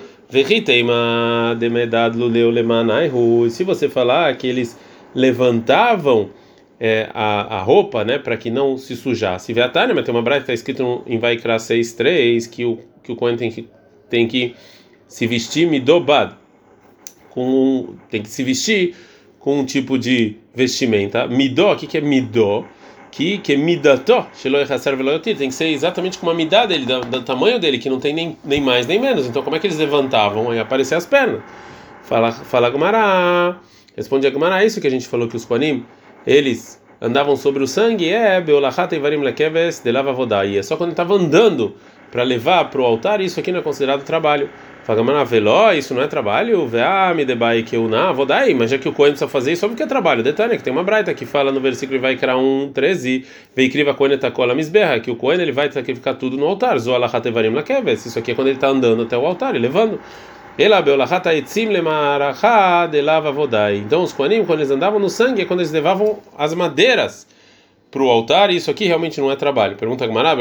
Se 3.50 3.64
você 3.64 3.88
falar 3.88 4.36
que 4.36 4.46
eles 4.46 4.78
levantavam 5.14 6.30
é, 6.78 7.08
a, 7.14 7.58
a 7.58 7.62
roupa, 7.62 8.04
né, 8.04 8.18
para 8.18 8.36
que 8.36 8.50
não 8.50 8.76
se 8.76 8.96
sujasse. 8.96 9.52
Vetânia, 9.52 9.94
mas 9.94 10.04
tem 10.04 10.14
uma 10.14 10.22
breve 10.22 10.40
que 10.44 10.52
está 10.52 10.54
escrito 10.54 11.02
em 11.06 11.18
Vaikra 11.18 11.56
6.3 11.56 12.48
que 12.48 12.64
o 12.64 12.78
que 13.02 13.12
o 13.12 13.36
tem 13.36 13.50
que 13.50 13.68
tem 14.10 14.26
que 14.26 14.54
se 15.06 15.26
vestir 15.26 15.68
midobad, 15.68 16.34
com 17.30 17.94
tem 18.10 18.22
que 18.22 18.28
se 18.28 18.42
vestir 18.42 18.94
com 19.38 19.60
um 19.60 19.64
tipo 19.64 19.96
de 19.96 20.36
vestimenta. 20.54 21.26
Midó, 21.28 21.72
o 21.72 21.76
que, 21.76 21.86
que 21.86 21.98
é 21.98 22.00
midó? 22.00 22.64
que 23.16 23.38
que 23.38 23.56
midató, 23.56 24.26
tem 25.22 25.48
que 25.48 25.54
ser 25.54 25.68
exatamente 25.68 26.18
como 26.18 26.30
a 26.30 26.34
midá 26.34 26.66
dele, 26.66 26.84
do, 26.84 27.00
do, 27.00 27.22
tamanho 27.22 27.58
dele, 27.58 27.78
que 27.78 27.88
não 27.88 27.98
tem 27.98 28.12
nem, 28.12 28.36
nem 28.44 28.60
mais 28.60 28.86
nem 28.86 29.00
menos. 29.00 29.26
Então, 29.26 29.42
como 29.42 29.56
é 29.56 29.58
que 29.58 29.66
eles 29.66 29.78
levantavam? 29.78 30.50
Aí 30.50 30.58
aparecer 30.58 30.96
as 30.96 31.06
pernas. 31.06 31.40
Fala, 32.02 32.30
fala 32.30 32.68
Gumará. 32.68 33.58
Responde 33.96 34.26
a 34.26 34.30
Gumará, 34.30 34.62
é 34.62 34.66
isso 34.66 34.82
que 34.82 34.86
a 34.86 34.90
gente 34.90 35.08
falou 35.08 35.28
que 35.28 35.36
os 35.36 35.46
Koanim, 35.46 35.82
eles 36.26 36.82
andavam 37.00 37.36
sobre 37.36 37.62
o 37.62 37.66
sangue, 37.66 38.08
é 38.08 38.40
vodai. 40.12 40.58
É 40.58 40.62
só 40.62 40.76
quando 40.76 40.90
estava 40.90 41.14
andando 41.14 41.74
para 42.10 42.22
levar 42.22 42.70
para 42.70 42.80
o 42.80 42.84
altar, 42.84 43.20
isso 43.20 43.38
aqui 43.38 43.52
não 43.52 43.60
é 43.60 43.62
considerado 43.62 44.02
trabalho. 44.04 44.48
Fagamana 44.84 45.24
veló, 45.24 45.72
isso 45.72 45.92
não 45.92 46.00
é 46.00 46.06
trabalho? 46.06 46.70
Me 47.14 47.24
debai 47.24 47.64
que 47.64 47.76
eu 47.76 47.88
não, 47.88 48.14
aí, 48.30 48.54
mas 48.54 48.70
já 48.70 48.78
que 48.78 48.88
o 48.88 48.92
Cohen 48.92 49.10
precisa 49.10 49.28
fazer 49.28 49.50
isso, 49.50 49.62
só 49.62 49.68
porque 49.68 49.82
é 49.82 49.86
trabalho. 49.86 50.22
Detalhe 50.22 50.56
que 50.56 50.62
tem 50.62 50.72
uma 50.72 50.84
braita 50.84 51.12
que 51.12 51.26
fala 51.26 51.50
no 51.50 51.60
versículo 51.60 51.98
vai 51.98 52.14
criar 52.14 52.36
um 52.36 52.70
13, 52.72 53.26
veicriva 53.54 53.92
Cohen 53.94 54.16
tacola 54.16 54.54
misberra, 54.54 55.00
que 55.00 55.10
o 55.10 55.16
Cohen 55.16 55.40
ele 55.40 55.50
vai 55.50 55.72
sacrificar 55.72 56.14
tudo 56.14 56.36
no 56.36 56.46
altar. 56.46 56.78
Zoalachat 56.78 57.26
evarim 57.26 57.48
lekeves. 57.48 58.06
Isso 58.06 58.16
aqui 58.16 58.30
é 58.30 58.34
quando 58.36 58.46
ele 58.46 58.58
está 58.58 58.68
andando 58.68 59.02
até 59.02 59.18
o 59.18 59.26
altar 59.26 59.56
e 59.56 59.58
levando. 59.58 59.98
Então 63.76 64.02
os 64.02 64.12
Koanim, 64.14 64.42
quando 64.46 64.60
eles 64.60 64.70
andavam 64.70 64.98
no 64.98 65.10
sangue, 65.10 65.42
é 65.42 65.44
quando 65.44 65.60
eles 65.60 65.70
levavam 65.70 66.18
as 66.36 66.54
madeiras 66.54 67.26
para 67.90 68.02
o 68.02 68.08
altar, 68.08 68.50
e 68.50 68.56
isso 68.56 68.70
aqui 68.70 68.86
realmente 68.86 69.20
não 69.20 69.30
é 69.30 69.36
trabalho. 69.36 69.76
Pergunta 69.76 70.06
Gmará, 70.06 70.34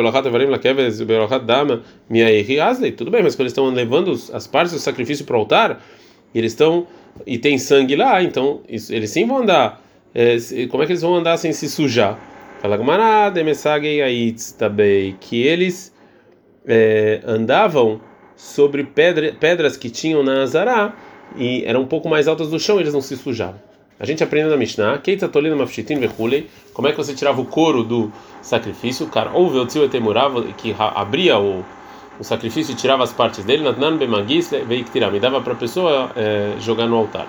tudo 2.92 3.12
bem, 3.12 3.24
mas 3.24 3.36
quando 3.36 3.42
eles 3.42 3.52
estão 3.52 3.70
levando 3.70 4.18
as 4.34 4.48
partes 4.48 4.74
do 4.74 4.80
sacrifício 4.80 5.26
para 5.26 5.36
o 5.36 5.40
altar, 5.40 5.82
eles 6.34 6.54
estão 6.54 6.88
e 7.28 7.38
tem 7.38 7.58
sangue 7.58 7.96
lá, 7.96 8.24
então 8.24 8.62
isso, 8.70 8.94
eles 8.94 9.10
sim 9.10 9.26
vão 9.26 9.40
andar. 9.40 9.82
É, 10.14 10.38
como 10.70 10.82
é 10.82 10.86
que 10.86 10.94
eles 10.94 11.02
vão 11.02 11.16
andar 11.16 11.36
sem 11.38 11.52
se 11.52 11.70
sujar? 11.70 12.18
Fala 12.62 12.78
Gmará, 12.78 13.32
que 15.20 15.42
eles 15.44 15.94
é, 16.66 17.22
andavam 17.26 18.00
sobre 18.36 18.84
pedra, 18.84 19.34
pedras 19.40 19.78
que 19.78 19.90
tinham 19.90 20.24
na 20.24 20.44
Azará 20.44 20.94
e 21.36 21.64
eram 21.66 21.82
um 21.82 21.86
pouco 21.86 22.08
mais 22.10 22.28
altas 22.28 22.50
do 22.50 22.60
chão, 22.60 22.80
eles 22.80 22.94
não 22.94 23.02
se 23.02 23.16
sujavam. 23.16 23.60
A 23.98 24.06
gente 24.06 24.22
aprende 24.24 24.50
na 24.50 24.58
Mishnah, 24.58 25.02
como 26.74 26.88
é 26.88 26.92
que 26.92 26.98
você 26.98 27.14
tirava 27.14 27.40
o 27.40 27.46
couro 27.46 27.82
do 27.82 28.12
sacrifício, 28.42 29.08
cara, 29.08 29.32
ou 29.34 29.48
o 29.48 29.52
etemurava 29.86 30.44
que 30.58 30.76
abria 30.78 31.40
o, 31.40 31.64
o 32.20 32.24
sacrifício 32.24 32.74
e 32.74 32.76
tirava 32.76 33.04
as 33.04 33.14
partes 33.14 33.46
dele, 33.46 33.64
natnan 33.64 33.98
me 35.10 35.20
dava 35.20 35.40
para 35.40 35.54
a 35.54 35.56
pessoa 35.56 36.12
é, 36.16 36.56
jogar 36.60 36.88
no 36.88 36.98
altar. 36.98 37.26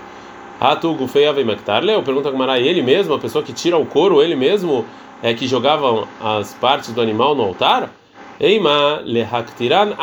Atu 0.61 0.93
gufeia 0.95 1.33
veimaktarle, 1.33 2.03
pergunta 2.03 2.33
como 2.33 2.43
era 2.43 2.59
ele 2.59 2.83
mesmo, 2.83 3.15
a 3.15 3.19
pessoa 3.19 3.45
que 3.45 3.53
tira 3.53 3.77
o 3.77 3.87
couro, 3.87 4.21
ele 4.21 4.35
mesmo 4.35 4.85
é 5.23 5.33
que 5.35 5.47
jogava 5.47 6.09
as 6.21 6.53
partes 6.55 6.93
do 6.93 7.01
animal 7.01 7.37
no 7.37 7.45
altar? 7.45 7.91
Eima 8.39 9.01
lehaktiran 9.05 9.95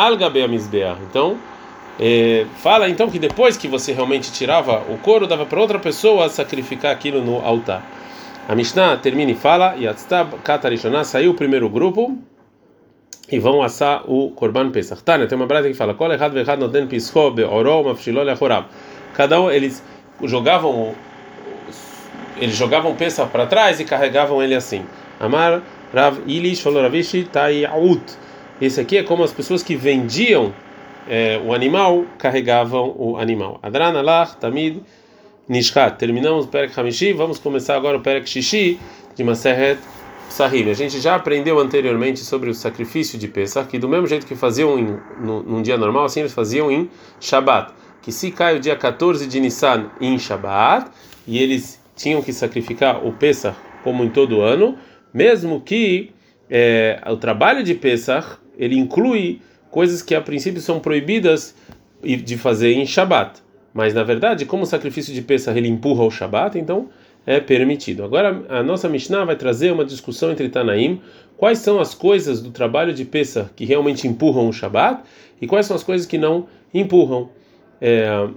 Então, 1.09 1.37
é, 1.99 2.45
fala 2.57 2.89
então 2.89 3.09
que 3.09 3.19
depois 3.19 3.55
que 3.55 3.67
você 3.67 3.93
realmente 3.93 4.31
tirava 4.31 4.81
o 4.89 4.97
couro, 4.97 5.27
dava 5.27 5.45
para 5.45 5.59
outra 5.59 5.77
pessoa 5.77 6.27
sacrificar 6.29 6.91
aquilo 6.91 7.21
no 7.21 7.39
altar. 7.45 7.83
A 8.47 8.55
Mishnah 8.55 8.97
termina 8.97 9.31
e 9.31 9.35
fala: 9.35 9.75
Yatstab 9.75 10.37
Katarishonah 10.43 11.03
saiu 11.03 11.31
o 11.31 11.33
primeiro 11.33 11.69
grupo 11.69 12.17
e 13.31 13.39
vão 13.39 13.61
assar 13.61 14.03
o 14.09 14.31
Korban 14.31 14.71
Pesach. 14.71 15.01
Tânia, 15.03 15.27
tem 15.27 15.37
uma 15.37 15.47
brasa 15.47 15.69
que 15.69 15.73
fala: 15.75 15.93
Kol 15.93 16.11
echad 16.11 16.33
vechad 16.33 16.59
noten 16.59 16.87
pischo 16.87 17.31
be'oro 17.31 17.83
mafshilol 17.83 18.29
achorab. 18.29 18.65
Cada 19.13 19.39
um, 19.39 19.49
eles 19.49 19.83
jogavam 20.23 20.93
eles 22.37 22.55
jogavam 22.55 22.95
Pesach 22.95 23.29
para 23.29 23.45
trás 23.45 23.79
e 23.79 23.85
carregavam 23.85 24.41
ele 24.41 24.55
assim. 24.55 24.83
Amar 25.19 25.61
Rav 25.93 26.17
Ilish 26.27 26.61
falou 26.61 26.81
Ravishi 26.81 27.23
Tayaut. 27.23 28.22
Esse 28.61 28.79
aqui 28.79 28.97
é 28.97 29.03
como 29.03 29.23
as 29.23 29.31
pessoas 29.31 29.63
que 29.63 29.75
vendiam 29.75 30.53
é, 31.07 31.41
o 31.43 31.53
animal 31.53 32.05
carregavam 32.17 32.93
o 32.97 33.17
animal. 33.17 33.59
Adran 33.61 33.97
Allah 33.97 34.27
Tamid 34.39 34.81
Nishkat. 35.47 35.97
Terminamos 35.97 36.45
o 36.45 36.47
Perek 36.47 36.79
Hamishi. 36.79 37.13
Vamos 37.13 37.39
começar 37.39 37.75
agora 37.75 37.97
o 37.97 38.01
Perek 38.01 38.29
Shishi 38.29 38.79
de 39.15 39.23
Maseret 39.23 39.79
Sahib. 40.29 40.69
A 40.69 40.73
gente 40.73 40.99
já 40.99 41.15
aprendeu 41.15 41.59
anteriormente 41.59 42.19
sobre 42.19 42.49
o 42.49 42.53
sacrifício 42.53 43.19
de 43.19 43.27
Pesach, 43.27 43.67
que 43.67 43.77
do 43.77 43.89
mesmo 43.89 44.07
jeito 44.07 44.25
que 44.25 44.35
faziam 44.35 44.79
em, 44.79 44.97
no, 45.19 45.43
num 45.43 45.61
dia 45.61 45.77
normal, 45.77 46.05
assim 46.05 46.21
eles 46.21 46.33
faziam 46.33 46.71
em 46.71 46.89
Shabat. 47.19 47.73
Que 48.01 48.11
se 48.11 48.31
cai 48.31 48.57
o 48.57 48.59
dia 48.59 48.75
14 48.75 49.27
de 49.27 49.39
Nissan 49.39 49.89
em 49.99 50.17
Shabat, 50.17 50.89
e 51.27 51.41
eles 51.41 51.81
tinham 51.95 52.21
que 52.21 52.33
sacrificar 52.33 53.05
o 53.05 53.13
Pesach 53.13 53.55
como 53.83 54.03
em 54.03 54.09
todo 54.09 54.41
ano, 54.41 54.77
mesmo 55.13 55.61
que 55.61 56.11
é, 56.49 57.01
o 57.07 57.17
trabalho 57.17 57.63
de 57.63 57.73
Pesach 57.75 58.42
ele 58.57 58.77
inclui 58.77 59.41
coisas 59.71 60.01
que 60.01 60.13
a 60.13 60.21
princípio 60.21 60.61
são 60.61 60.79
proibidas 60.79 61.55
de 62.01 62.37
fazer 62.37 62.73
em 62.73 62.85
Shabat. 62.85 63.41
Mas 63.73 63.93
na 63.93 64.03
verdade, 64.03 64.45
como 64.45 64.63
o 64.63 64.65
sacrifício 64.65 65.13
de 65.13 65.21
Pesach 65.21 65.57
ele 65.57 65.67
empurra 65.67 66.03
o 66.03 66.11
Shabat, 66.11 66.57
então 66.59 66.89
é 67.25 67.39
permitido. 67.39 68.03
Agora 68.03 68.43
a 68.49 68.61
nossa 68.61 68.87
Mishnah 68.87 69.25
vai 69.25 69.35
trazer 69.35 69.71
uma 69.71 69.85
discussão 69.85 70.31
entre 70.31 70.49
Tanaim, 70.49 71.01
quais 71.37 71.59
são 71.59 71.79
as 71.79 71.95
coisas 71.95 72.41
do 72.41 72.51
trabalho 72.51 72.93
de 72.93 73.05
Pesach 73.05 73.49
que 73.55 73.65
realmente 73.65 74.07
empurram 74.07 74.47
o 74.47 74.53
Shabat 74.53 75.01
e 75.41 75.47
quais 75.47 75.65
são 75.65 75.75
as 75.75 75.83
coisas 75.83 76.05
que 76.05 76.17
não 76.17 76.47
empurram. 76.73 77.29
É, 77.81 78.27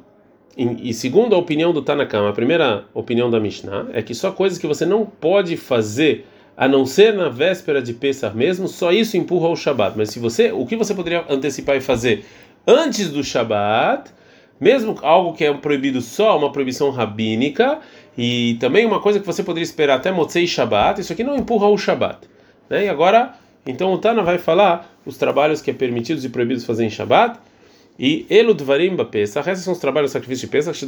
e, 0.56 0.90
e 0.90 0.94
segundo 0.94 1.34
a 1.34 1.38
opinião 1.38 1.72
do 1.72 1.82
Tanakam, 1.82 2.26
a 2.26 2.32
primeira 2.32 2.84
opinião 2.94 3.30
da 3.30 3.38
Mishnah 3.38 3.88
é 3.92 4.00
que 4.00 4.14
só 4.14 4.32
coisas 4.32 4.58
que 4.58 4.66
você 4.66 4.86
não 4.86 5.04
pode 5.04 5.56
fazer 5.56 6.24
a 6.56 6.66
não 6.66 6.86
ser 6.86 7.12
na 7.12 7.28
véspera 7.28 7.82
de 7.82 7.92
Pesach 7.92 8.34
mesmo, 8.34 8.66
só 8.66 8.90
isso 8.90 9.16
empurra 9.16 9.48
o 9.48 9.56
Shabat. 9.56 9.96
Mas 9.96 10.10
se 10.10 10.18
você, 10.18 10.50
o 10.50 10.64
que 10.64 10.74
você 10.74 10.94
poderia 10.94 11.24
antecipar 11.28 11.76
e 11.76 11.80
fazer 11.80 12.24
antes 12.66 13.10
do 13.10 13.22
Shabat, 13.22 14.10
mesmo 14.58 14.96
algo 15.02 15.34
que 15.34 15.44
é 15.44 15.52
proibido 15.52 16.00
só, 16.00 16.38
uma 16.38 16.50
proibição 16.50 16.90
rabínica, 16.90 17.78
e 18.16 18.56
também 18.58 18.86
uma 18.86 19.00
coisa 19.00 19.20
que 19.20 19.26
você 19.26 19.42
poderia 19.42 19.64
esperar 19.64 19.96
até 19.96 20.10
Motzei 20.10 20.46
Shabat, 20.46 21.00
isso 21.00 21.12
aqui 21.12 21.22
não 21.22 21.36
empurra 21.36 21.68
o 21.68 21.76
Shabat. 21.76 22.20
Né? 22.70 22.86
E 22.86 22.88
agora, 22.88 23.34
então 23.66 23.92
o 23.92 23.98
Tana 23.98 24.22
vai 24.22 24.38
falar 24.38 24.90
os 25.04 25.18
trabalhos 25.18 25.60
que 25.60 25.70
é 25.70 25.74
permitidos 25.74 26.24
e 26.24 26.30
proibidos 26.30 26.64
fazer 26.64 26.86
em 26.86 26.90
Shabat, 26.90 27.38
e 27.98 28.26
Eludvarim 28.30 28.96
Pesach, 29.04 29.48
esses 29.48 29.64
são 29.64 29.72
os 29.74 29.78
trabalhos 29.78 30.10
sacrifício 30.10 30.46
de 30.46 30.52
Pesach, 30.52 30.86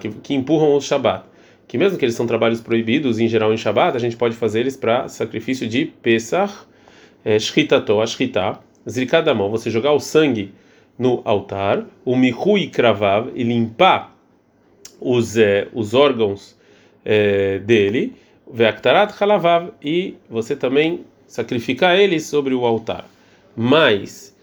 que, 0.00 0.08
que 0.10 0.34
empurram 0.34 0.76
o 0.76 0.80
Shabat 0.80 1.24
que 1.68 1.76
mesmo 1.76 1.98
que 1.98 2.04
eles 2.04 2.14
são 2.14 2.26
trabalhos 2.26 2.62
proibidos 2.62 3.18
em 3.18 3.28
geral 3.28 3.52
em 3.52 3.56
Shabbat, 3.58 3.94
a 3.94 4.00
gente 4.00 4.16
pode 4.16 4.34
fazer 4.34 4.60
eles 4.60 4.74
para 4.74 5.06
sacrifício 5.06 5.68
de 5.68 5.84
Pesach, 5.84 6.52
é, 7.22 7.38
Shchitato, 7.38 8.00
a 8.00 8.06
Shchita, 8.06 8.58
Zrikadamon, 8.88 9.50
você 9.50 9.70
jogar 9.70 9.92
o 9.92 10.00
sangue 10.00 10.54
no 10.98 11.20
altar, 11.26 11.84
o 12.06 12.16
Mihui 12.16 12.68
Kravav, 12.68 13.30
e 13.34 13.44
limpar 13.44 14.16
os, 14.98 15.36
é, 15.36 15.68
os 15.74 15.92
órgãos 15.92 16.58
é, 17.04 17.58
dele, 17.58 18.16
Veaktarat 18.50 19.12
Halavav, 19.20 19.70
e 19.82 20.16
você 20.28 20.56
também 20.56 21.04
sacrificar 21.26 21.98
eles 21.98 22.24
sobre 22.24 22.54
o 22.54 22.64
altar. 22.64 23.04
Mas, 23.54 24.34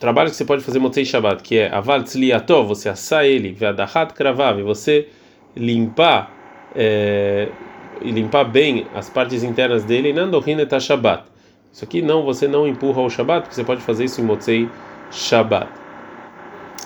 trabalho 0.00 0.30
que 0.30 0.36
você 0.36 0.46
pode 0.46 0.64
fazer 0.64 0.78
Motzei 0.78 1.04
Shabbat, 1.04 1.42
que 1.42 1.58
é 1.58 1.68
Aval 1.70 2.02
Tzliato, 2.02 2.64
você 2.64 2.88
assar 2.88 3.26
ele, 3.26 3.52
Veadahat 3.52 4.14
Kravav, 4.14 4.62
você 4.62 5.08
limpar 5.54 6.37
é, 6.78 7.48
e 8.00 8.12
limpar 8.12 8.44
bem 8.44 8.86
as 8.94 9.10
partes 9.10 9.42
internas 9.42 9.82
dele, 9.82 10.10
et 10.10 10.80
Shabbat. 10.80 11.24
Isso 11.72 11.84
aqui 11.84 12.00
não, 12.00 12.22
você 12.22 12.46
não 12.46 12.68
empurra 12.68 13.02
o 13.02 13.10
Shabbat, 13.10 13.42
porque 13.42 13.56
você 13.56 13.64
pode 13.64 13.82
fazer 13.82 14.04
isso 14.04 14.20
em 14.20 14.24
Motzei 14.24 14.68
Shabbat. 15.10 15.68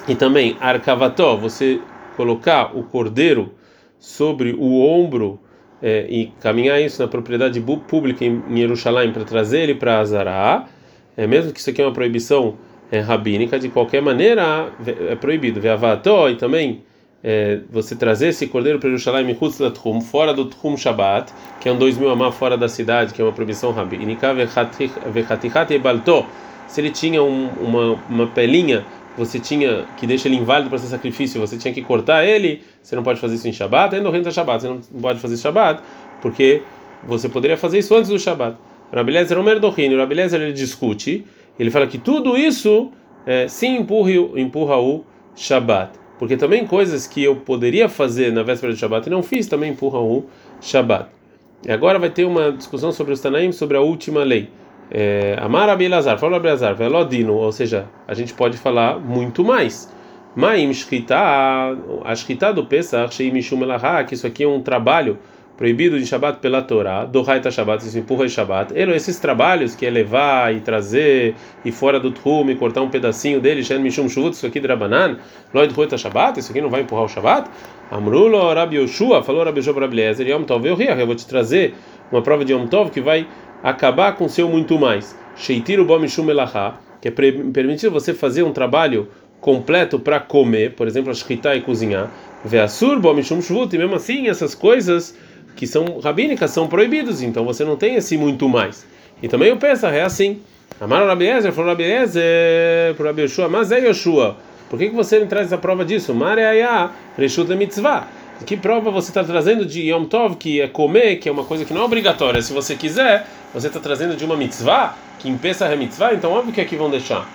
E 0.08 0.14
também, 0.14 0.56
Arkavató, 0.58 1.36
você 1.36 1.78
colocar 2.16 2.76
o 2.76 2.82
cordeiro 2.84 3.52
sobre 3.98 4.52
o 4.52 4.80
ombro 4.80 5.38
é, 5.82 6.06
e 6.08 6.32
caminhar 6.40 6.80
isso 6.80 7.02
na 7.02 7.06
propriedade 7.06 7.60
pública 7.86 8.24
em 8.24 8.56
Jerusalém 8.56 9.12
para 9.12 9.24
trazer 9.24 9.60
ele 9.60 9.74
para 9.74 10.00
Azará, 10.00 10.66
é, 11.16 11.26
mesmo 11.26 11.52
que 11.52 11.60
isso 11.60 11.68
aqui 11.68 11.82
é 11.82 11.84
uma 11.84 11.92
proibição 11.92 12.56
é, 12.90 12.98
rabínica, 12.98 13.58
de 13.58 13.68
qualquer 13.68 14.00
maneira 14.00 14.72
é 15.08 15.14
proibido. 15.14 15.60
Veavató 15.60 16.30
e 16.30 16.36
também 16.36 16.82
é, 17.22 17.60
você 17.70 17.94
trazer 17.94 18.28
esse 18.28 18.46
cordeiro 18.48 18.78
para 18.78 18.88
Jerusalém 18.88 19.36
fora 20.00 20.34
do 20.34 20.46
Tchum 20.46 20.76
Shabbat, 20.76 21.32
que 21.60 21.68
é 21.68 21.72
um 21.72 21.78
dois 21.78 21.96
mil 21.96 22.10
amar 22.10 22.32
fora 22.32 22.56
da 22.56 22.68
cidade, 22.68 23.14
que 23.14 23.22
é 23.22 23.24
uma 23.24 23.32
proibição 23.32 23.70
rabínica, 23.72 24.34
se 26.66 26.80
ele 26.80 26.90
tinha 26.90 27.22
um, 27.22 27.48
uma, 27.60 27.98
uma 28.08 28.26
pelinha, 28.26 28.84
você 29.16 29.38
tinha 29.38 29.84
que 29.96 30.06
deixa 30.06 30.26
ele 30.26 30.36
inválido 30.36 30.70
para 30.70 30.78
ser 30.78 30.86
sacrifício, 30.86 31.40
você 31.40 31.56
tinha 31.56 31.72
que 31.72 31.82
cortar 31.82 32.24
ele, 32.24 32.62
você 32.82 32.96
não 32.96 33.02
pode 33.02 33.20
fazer 33.20 33.34
isso 33.36 33.46
em 33.46 33.52
Shabbat, 33.52 33.94
ainda 33.94 34.10
no 34.10 34.32
Shabbat, 34.32 34.62
você 34.62 34.68
não 34.68 34.80
pode 35.00 35.20
fazer 35.20 35.36
Shabbat, 35.36 35.82
porque 36.20 36.62
você 37.04 37.28
poderia 37.28 37.56
fazer 37.56 37.78
isso 37.78 37.94
antes 37.94 38.10
do 38.10 38.18
Shabbat. 38.18 38.56
Rabelezer 38.92 39.38
Omer 39.38 39.60
Dohin, 39.60 39.96
Rabelezer 39.96 40.40
ele 40.40 40.52
discute, 40.52 41.24
ele 41.58 41.70
fala 41.70 41.86
que 41.86 41.98
tudo 41.98 42.36
isso 42.36 42.90
é, 43.26 43.46
sim 43.48 43.76
empurra, 43.76 44.10
empurra 44.36 44.78
o 44.78 45.04
Shabbat 45.36 46.01
porque 46.22 46.36
também 46.36 46.64
coisas 46.64 47.04
que 47.04 47.20
eu 47.20 47.34
poderia 47.34 47.88
fazer 47.88 48.32
na 48.32 48.44
véspera 48.44 48.72
do 48.72 48.78
Shabat 48.78 49.08
e 49.08 49.10
não 49.10 49.24
fiz 49.24 49.48
também 49.48 49.72
empurram 49.72 50.04
o 50.08 50.26
Shabat. 50.60 51.08
E 51.66 51.72
agora 51.72 51.98
vai 51.98 52.10
ter 52.10 52.24
uma 52.24 52.52
discussão 52.52 52.92
sobre 52.92 53.12
os 53.12 53.20
Tanaim, 53.20 53.50
sobre 53.50 53.76
a 53.76 53.80
última 53.80 54.22
lei. 54.22 54.48
É, 54.88 55.36
Amar 55.40 55.68
Abelazar, 55.68 56.16
fala 56.20 56.36
Abelazar, 56.36 56.76
Velodino, 56.76 57.34
ou 57.34 57.50
seja, 57.50 57.88
a 58.06 58.14
gente 58.14 58.34
pode 58.34 58.56
falar 58.56 59.00
muito 59.00 59.42
mais. 59.42 59.92
Maim 60.36 60.72
Shkita, 60.72 61.18
a 62.04 62.14
Shkita 62.14 62.52
do 62.52 62.66
Pesach, 62.66 63.12
Sheimishum 63.12 63.60
Elahá, 63.60 64.04
que 64.04 64.14
isso 64.14 64.24
aqui 64.24 64.44
é 64.44 64.48
um 64.48 64.62
trabalho 64.62 65.18
proibido 65.62 65.96
de 65.96 66.04
Shabat 66.04 66.40
pela 66.40 66.60
Torá, 66.60 67.04
do 67.04 67.22
Haita 67.22 67.48
Shabat, 67.48 67.86
isso 67.86 67.96
empurra 67.96 68.24
em 68.24 68.28
Shabat. 68.28 68.74
Ele, 68.74 68.96
esses 68.96 69.20
trabalhos 69.20 69.76
que 69.76 69.86
é 69.86 69.90
levar 69.90 70.52
e 70.52 70.58
trazer 70.58 71.36
e 71.64 71.70
fora 71.70 72.00
do 72.00 72.10
Trum 72.10 72.50
e 72.50 72.56
cortar 72.56 72.82
um 72.82 72.90
pedacinho 72.90 73.40
dele, 73.40 73.62
Shen 73.62 73.78
Mishum 73.78 74.08
Shuvut, 74.08 74.34
isso 74.34 74.44
aqui 74.44 74.58
de 74.58 74.66
Rabanan, 74.66 75.18
Lloyd 75.54 75.72
Haita 75.80 75.96
Shabat, 75.96 76.40
isso 76.40 76.50
aqui 76.50 76.60
não 76.60 76.68
vai 76.68 76.80
empurrar 76.80 77.04
o 77.04 77.08
Shabat? 77.08 77.48
Amrulo 77.92 78.52
Rabi 78.52 78.74
Yoshua, 78.74 79.22
falou 79.22 79.44
Rabi 79.44 79.60
Yoshua 79.60 79.74
para 79.74 79.86
Rabi 79.86 80.00
Eliezer, 80.00 80.26
Yom 80.26 80.42
Tov 80.42 80.66
eu 80.66 81.06
vou 81.06 81.14
te 81.14 81.28
trazer 81.28 81.74
uma 82.10 82.22
prova 82.22 82.44
de 82.44 82.52
Yom 82.52 82.66
Tov 82.66 82.90
que 82.90 83.00
vai 83.00 83.28
acabar 83.62 84.16
com 84.16 84.24
o 84.24 84.28
seu 84.28 84.48
muito 84.48 84.76
mais. 84.80 85.16
Sheitiru 85.36 85.84
Bom 85.84 86.00
Mishum 86.00 86.28
Elachá, 86.28 86.80
que 87.00 87.06
é 87.06 87.12
permitir 87.12 87.88
você 87.88 88.12
fazer 88.12 88.42
um 88.42 88.50
trabalho 88.50 89.06
completo 89.40 90.00
para 90.00 90.18
comer, 90.18 90.74
por 90.74 90.88
exemplo, 90.88 91.12
a 91.12 91.54
e 91.54 91.60
cozinhar. 91.60 92.10
Veasur 92.44 92.98
Bom 92.98 93.14
Mishum 93.14 93.40
Shuvut, 93.40 93.76
e 93.76 93.78
mesmo 93.78 93.94
assim 93.94 94.26
essas 94.26 94.56
coisas 94.56 95.16
que 95.56 95.66
são 95.66 96.00
rabínicas 96.02 96.50
são 96.50 96.66
proibidos, 96.66 97.22
então 97.22 97.44
você 97.44 97.64
não 97.64 97.76
tem 97.76 97.96
esse 97.96 98.16
muito 98.16 98.48
mais. 98.48 98.86
E 99.22 99.28
também 99.28 99.52
o 99.52 99.56
Pesach 99.56 99.94
é 99.94 100.02
assim. 100.02 100.40
Amar 100.80 101.06
Rabi 101.06 101.26
Ezer, 101.26 101.52
falou 101.52 101.70
Rabi 101.70 101.84
Ezer, 101.84 102.94
para 102.96 103.06
Rabi 103.06 103.22
Yoshua, 103.22 103.48
mas 103.48 103.70
é 103.70 103.86
Yoshua. 103.86 104.36
Por 104.68 104.78
que, 104.78 104.88
que 104.88 104.94
você 104.94 105.20
não 105.20 105.26
traz 105.26 105.52
a 105.52 105.58
prova 105.58 105.84
disso? 105.84 106.14
Mareaya, 106.14 106.90
Reshut 107.16 107.54
Mitzvah. 107.54 108.08
Que 108.46 108.56
prova 108.56 108.90
você 108.90 109.10
está 109.10 109.22
trazendo 109.22 109.64
de 109.64 109.82
Yom 109.82 110.06
Tov, 110.06 110.36
que 110.36 110.60
é 110.60 110.66
comer, 110.66 111.16
que 111.16 111.28
é 111.28 111.32
uma 111.32 111.44
coisa 111.44 111.64
que 111.64 111.72
não 111.72 111.82
é 111.82 111.84
obrigatória? 111.84 112.42
Se 112.42 112.52
você 112.52 112.74
quiser, 112.74 113.26
você 113.54 113.68
está 113.68 113.78
trazendo 113.78 114.16
de 114.16 114.24
uma 114.24 114.36
mitzvah, 114.36 114.96
que 115.18 115.28
em 115.28 115.36
Pesach 115.36 115.72
é 115.72 115.76
mitzvah, 115.76 116.14
então 116.14 116.32
óbvio 116.32 116.52
que 116.52 116.60
aqui 116.60 116.74
vão 116.74 116.90
deixar. 116.90 117.28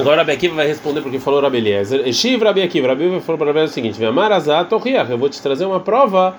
Agora 0.00 0.16
Rabi 0.16 0.32
Akiva 0.32 0.54
vai 0.54 0.66
responder 0.66 1.02
porque 1.02 1.18
falou 1.18 1.42
Rabi 1.42 1.58
Eliezer. 1.58 2.08
Eshiv 2.08 2.42
Rabi 2.42 2.62
Akiva. 2.62 2.88
Rabi 2.88 3.04
Akiva 3.04 3.20
falou 3.20 3.38
para 3.38 3.64
o 3.64 3.68
seguinte: 3.68 4.00
Eu 4.02 5.18
vou 5.18 5.28
te 5.28 5.42
trazer 5.42 5.66
uma 5.66 5.78
prova 5.78 6.36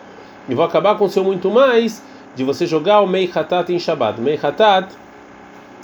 e 0.49 0.55
vou 0.55 0.65
acabar 0.65 0.97
com 0.97 1.05
o 1.05 1.09
seu 1.09 1.23
muito 1.23 1.51
mais 1.51 2.01
de 2.35 2.43
você 2.43 2.65
jogar 2.65 3.01
o 3.01 3.07
Mei 3.07 3.29
Hatat 3.33 3.71
em 3.71 3.77
Shabbat. 3.77 4.19
Mei 4.19 4.39
Hatat, 4.41 4.91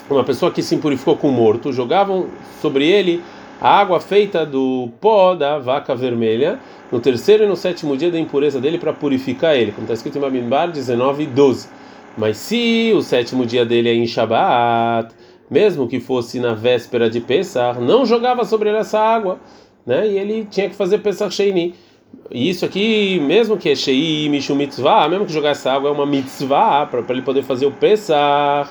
uma 0.09 0.23
pessoa 0.23 0.51
que 0.51 0.63
se 0.63 0.73
impurificou 0.73 1.17
com 1.17 1.29
o 1.29 1.31
morto, 1.31 1.71
jogavam 1.71 2.27
sobre 2.61 2.89
ele 2.89 3.21
a 3.61 3.79
água 3.79 3.99
feita 3.99 4.43
do 4.43 4.89
pó 4.99 5.35
da 5.35 5.59
vaca 5.59 5.95
vermelha 5.95 6.59
no 6.91 6.99
terceiro 6.99 7.43
e 7.43 7.47
no 7.47 7.55
sétimo 7.55 7.95
dia 7.95 8.09
da 8.09 8.19
impureza 8.19 8.59
dele 8.59 8.79
para 8.79 8.91
purificar 8.91 9.55
ele, 9.55 9.71
como 9.71 9.83
está 9.83 9.93
escrito 9.93 10.17
em 10.17 10.21
Babimbar 10.21 10.71
19 10.71 11.23
e 11.23 11.27
12. 11.27 11.67
Mas 12.17 12.37
se 12.37 12.91
o 12.95 13.03
sétimo 13.03 13.45
dia 13.45 13.63
dele 13.63 13.89
é 13.89 13.93
em 13.93 14.07
Shabbat 14.07 15.13
mesmo 15.49 15.87
que 15.87 15.99
fosse 15.99 16.39
na 16.39 16.53
véspera 16.53 17.09
de 17.09 17.19
Pesach, 17.19 17.79
não 17.79 18.05
jogava 18.05 18.43
sobre 18.45 18.69
ele 18.69 18.77
essa 18.77 18.99
água, 18.99 19.39
né? 19.85 20.07
E 20.07 20.17
ele 20.17 20.47
tinha 20.49 20.69
que 20.69 20.75
fazer 20.75 20.99
Pesach 20.99 21.33
Sheini. 21.33 21.73
E 22.31 22.49
isso 22.49 22.65
aqui, 22.65 23.19
mesmo 23.19 23.57
que 23.57 23.69
é 23.69 23.75
Shei 23.75 24.29
Mishum 24.29 24.55
Mitzvah, 24.55 25.07
mesmo 25.07 25.25
que 25.25 25.31
jogar 25.31 25.51
essa 25.51 25.71
água 25.71 25.89
é 25.89 25.93
uma 25.93 26.05
mitzvah 26.05 26.85
para 26.85 27.03
ele 27.09 27.21
poder 27.21 27.43
fazer 27.43 27.65
o 27.65 27.71
Pesach, 27.71 28.69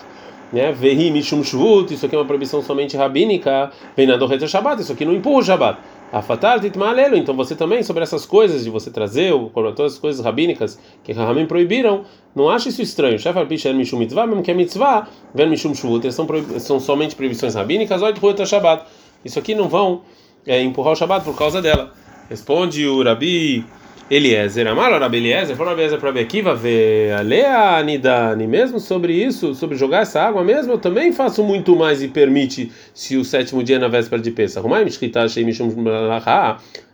né? 0.52 0.72
Vehi 0.72 1.10
Mishum 1.10 1.42
Shvut, 1.42 1.92
isso 1.92 2.06
aqui 2.06 2.14
é 2.14 2.18
uma 2.18 2.24
proibição 2.24 2.62
somente 2.62 2.96
rabínica, 2.96 3.70
vem 3.96 4.06
na 4.06 4.16
Dorreta 4.16 4.46
Shabbat, 4.46 4.82
isso 4.82 4.92
aqui 4.92 5.04
não 5.04 5.14
empurra 5.14 5.38
o 5.38 5.42
Shabbat. 5.42 5.78
A 6.12 6.22
fatal 6.22 6.60
titmalelo, 6.60 7.16
então 7.16 7.34
você 7.34 7.56
também 7.56 7.82
sobre 7.82 8.02
essas 8.02 8.24
coisas 8.24 8.62
de 8.62 8.70
você 8.70 8.90
trazer 8.90 9.32
todas 9.52 9.94
as 9.94 9.98
coisas 9.98 10.24
rabínicas 10.24 10.78
que 11.02 11.12
Rahamim 11.12 11.46
proibiram, 11.46 12.04
não 12.34 12.48
acha 12.48 12.68
isso 12.68 12.80
estranho. 12.80 13.18
Shefar 13.18 13.46
Pisher 13.46 13.74
Mishum 13.74 13.98
Mitzvah, 13.98 14.26
mesmo 14.26 14.42
que 14.42 14.50
é 14.50 14.54
mitzvah, 14.54 15.08
ven 15.34 15.48
Mishum 15.48 15.74
Shvut, 15.74 16.10
são, 16.12 16.26
são 16.60 16.78
somente 16.78 17.16
proibições 17.16 17.54
rabínicas, 17.54 18.02
ou 18.02 18.12
de 18.12 18.46
Shabbat. 18.46 18.84
Isso 19.24 19.38
aqui 19.38 19.54
não 19.54 19.68
vão 19.68 20.02
é, 20.46 20.62
empurrar 20.62 20.92
o 20.92 20.96
Shabbat 20.96 21.24
por 21.24 21.36
causa 21.36 21.60
dela. 21.60 21.92
Responde 22.30 22.86
o 22.86 23.02
Rabi 23.02 23.64
Eliezer, 24.08 24.68
Amar 24.68 24.92
Rabi 24.92 25.16
Eliezer, 25.16 25.56
falou 25.56 25.72
Eliezer 25.72 25.98
para 25.98 26.12
Bekiva, 26.12 26.54
vê 26.54 27.10
a 27.12 27.82
Nidani, 27.82 28.46
mesmo 28.46 28.78
sobre 28.78 29.12
isso, 29.12 29.52
sobre 29.52 29.76
jogar 29.76 30.02
essa 30.02 30.22
água 30.22 30.44
mesmo, 30.44 30.74
eu 30.74 30.78
também 30.78 31.10
faço 31.12 31.42
muito 31.42 31.74
mais 31.74 32.00
e 32.00 32.06
permite 32.06 32.70
se 32.94 33.16
o 33.16 33.24
sétimo 33.24 33.64
dia 33.64 33.76
é 33.76 33.78
na 33.80 33.88
véspera 33.88 34.22
de 34.22 34.30
Pesach. 34.30 34.64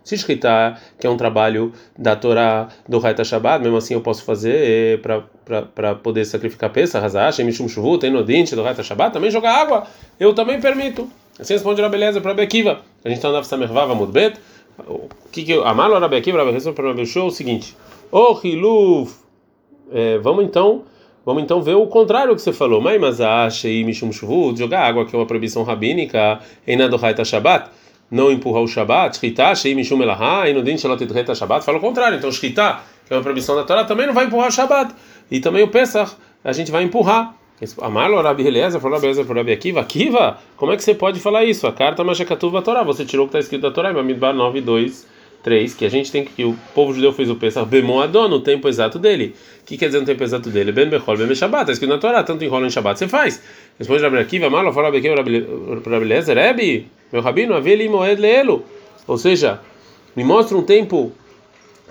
Se 0.03 0.15
escritar 0.15 0.81
que 0.99 1.05
é 1.05 1.09
um 1.09 1.15
trabalho 1.15 1.71
da 1.95 2.15
Torá 2.15 2.67
do 2.89 3.05
Haita 3.05 3.23
Shabbat, 3.23 3.63
mesmo 3.63 3.77
assim 3.77 3.93
eu 3.93 4.01
posso 4.01 4.23
fazer 4.23 4.99
para 5.75 5.95
poder 5.95 6.25
sacrificar 6.25 6.71
Pesach, 6.71 7.05
Hazash, 7.05 7.37
Mishum 7.39 7.69
Shuvut, 7.69 8.01
tem 8.01 8.09
no 8.09 8.23
dente 8.23 8.55
do 8.55 8.67
Haita 8.67 8.81
Shabbat, 8.81 9.13
também 9.13 9.29
jogar 9.29 9.53
água, 9.53 9.83
eu 10.19 10.33
também 10.33 10.59
permito. 10.59 11.07
Assim 11.39 11.53
responde 11.53 11.79
Rabi 11.79 11.95
Eliezer 11.97 12.21
para 12.23 12.33
Bekiva. 12.33 12.81
A 13.05 13.09
gente 13.09 13.17
está 13.17 13.31
na 13.31 13.43
Samervava 13.43 13.93
Mudbet. 13.95 14.35
O 14.87 15.07
que 15.31 15.43
que 15.43 15.53
Amalo 15.53 15.99
Rabi 15.99 16.17
Akiva, 16.17 16.43
Rabi 16.43 16.73
para 16.73 16.87
Rabi 16.87 17.05
Show, 17.05 17.25
é 17.25 17.27
o 17.27 17.31
seguinte: 17.31 17.75
O 18.11 18.39
Hiluf, 18.43 19.13
é, 19.91 20.17
vamos 20.17 20.45
então, 20.45 20.83
vamos 21.25 21.43
então 21.43 21.61
ver 21.61 21.75
o 21.75 21.85
contrário 21.87 22.35
que 22.35 22.41
você 22.41 22.51
falou. 22.51 22.81
Mai 22.81 22.97
Mazash 22.97 23.65
e 23.65 23.83
Mishum 23.83 24.11
Shvut, 24.11 24.57
jogar 24.57 24.81
água 24.81 25.05
que 25.05 25.15
é 25.15 25.19
uma 25.19 25.25
proibição 25.25 25.63
rabínica, 25.63 26.39
em 26.65 26.75
nado 26.75 26.99
Haita 27.03 27.23
Shabbat, 27.23 27.69
não 28.09 28.31
empurrar 28.31 28.63
o 28.63 28.67
Shabbat, 28.67 29.17
Shita, 29.17 29.53
Shei 29.55 29.75
Mishum 29.75 30.01
Elaha, 30.01 30.49
e 30.49 30.53
no 30.53 30.63
Din 30.63 30.77
Shalot 30.77 31.03
Haita 31.03 31.35
Shabbat, 31.35 31.63
fala 31.63 31.77
o 31.77 31.81
contrário. 31.81 32.17
Então 32.17 32.31
Shita, 32.31 32.79
que 33.05 33.13
é 33.13 33.17
uma 33.17 33.23
proibição 33.23 33.55
da 33.55 33.63
Torá, 33.63 33.83
também 33.83 34.07
não 34.07 34.13
vai 34.13 34.25
empurrar 34.25 34.47
o 34.47 34.51
Shabbat. 34.51 34.93
E 35.29 35.39
também 35.39 35.63
o 35.63 35.67
Pesach, 35.67 36.15
a 36.43 36.51
gente 36.51 36.71
vai 36.71 36.83
empurrar. 36.83 37.35
Amalo 37.81 38.21
Rabi 38.21 38.47
Eliezer 38.47 38.81
falou 38.81 38.97
Rabi 38.97 39.07
Eliezer 39.07 39.25
Rabi 39.25 39.51
Akiva, 39.53 39.81
Akiva, 39.81 40.37
como 40.57 40.71
é 40.71 40.75
que 40.75 40.83
você 40.83 40.93
pode 40.93 41.19
falar 41.19 41.45
isso? 41.45 41.65
A 41.67 41.71
carta 41.71 42.03
Mashakatuva 42.03 42.61
Torá, 42.61 42.83
você 42.83 43.05
tirou 43.05 43.25
o 43.25 43.29
que 43.29 43.37
está 43.37 43.39
escrito 43.39 43.61
da 43.61 43.71
Torá, 43.71 43.91
em 43.91 43.93
Bamidbar 43.93 44.33
9, 44.33 44.59
2, 44.61 45.07
3, 45.43 45.73
que 45.73 45.85
a 45.85 45.89
gente 45.89 46.11
tem 46.11 46.25
que, 46.25 46.43
o 46.43 46.57
povo 46.73 46.93
judeu 46.93 47.13
fez 47.13 47.29
o 47.29 47.35
Pesach 47.35 47.67
Bemon 47.67 48.01
Adon, 48.01 48.27
no 48.27 48.39
tempo 48.39 48.67
exato 48.67 48.97
dele. 48.97 49.35
O 49.61 49.65
que 49.65 49.77
quer 49.77 49.87
dizer 49.87 49.99
no 49.99 50.05
tempo 50.05 50.23
exato 50.23 50.49
dele? 50.49 50.71
Ben 50.71 50.89
Bechol, 50.89 51.17
Ben 51.17 51.35
Shabbat, 51.35 51.63
está 51.63 51.73
escrito 51.73 51.91
na 51.91 51.99
Torá, 51.99 52.23
tanto 52.23 52.43
enrola 52.43 52.65
em 52.65 52.69
Shabbat, 52.69 52.97
você 52.97 53.07
faz. 53.07 53.41
Responde 53.77 54.01
Rabi 54.01 54.17
Akiva, 54.17 54.47
Amalo 54.47 54.73
falou 54.73 54.91
Rabi 54.91 54.97
Akiva 54.97 55.15
Rabi 55.15 56.05
Eliezer, 56.05 56.37
meu 57.11 57.21
rabino, 57.21 57.53
Aveli 57.53 57.87
Moed 57.87 58.19
Leelo. 58.19 58.65
Ou 59.07 59.17
seja, 59.17 59.59
me 60.15 60.23
mostra 60.23 60.57
um 60.57 60.63
tempo 60.63 61.11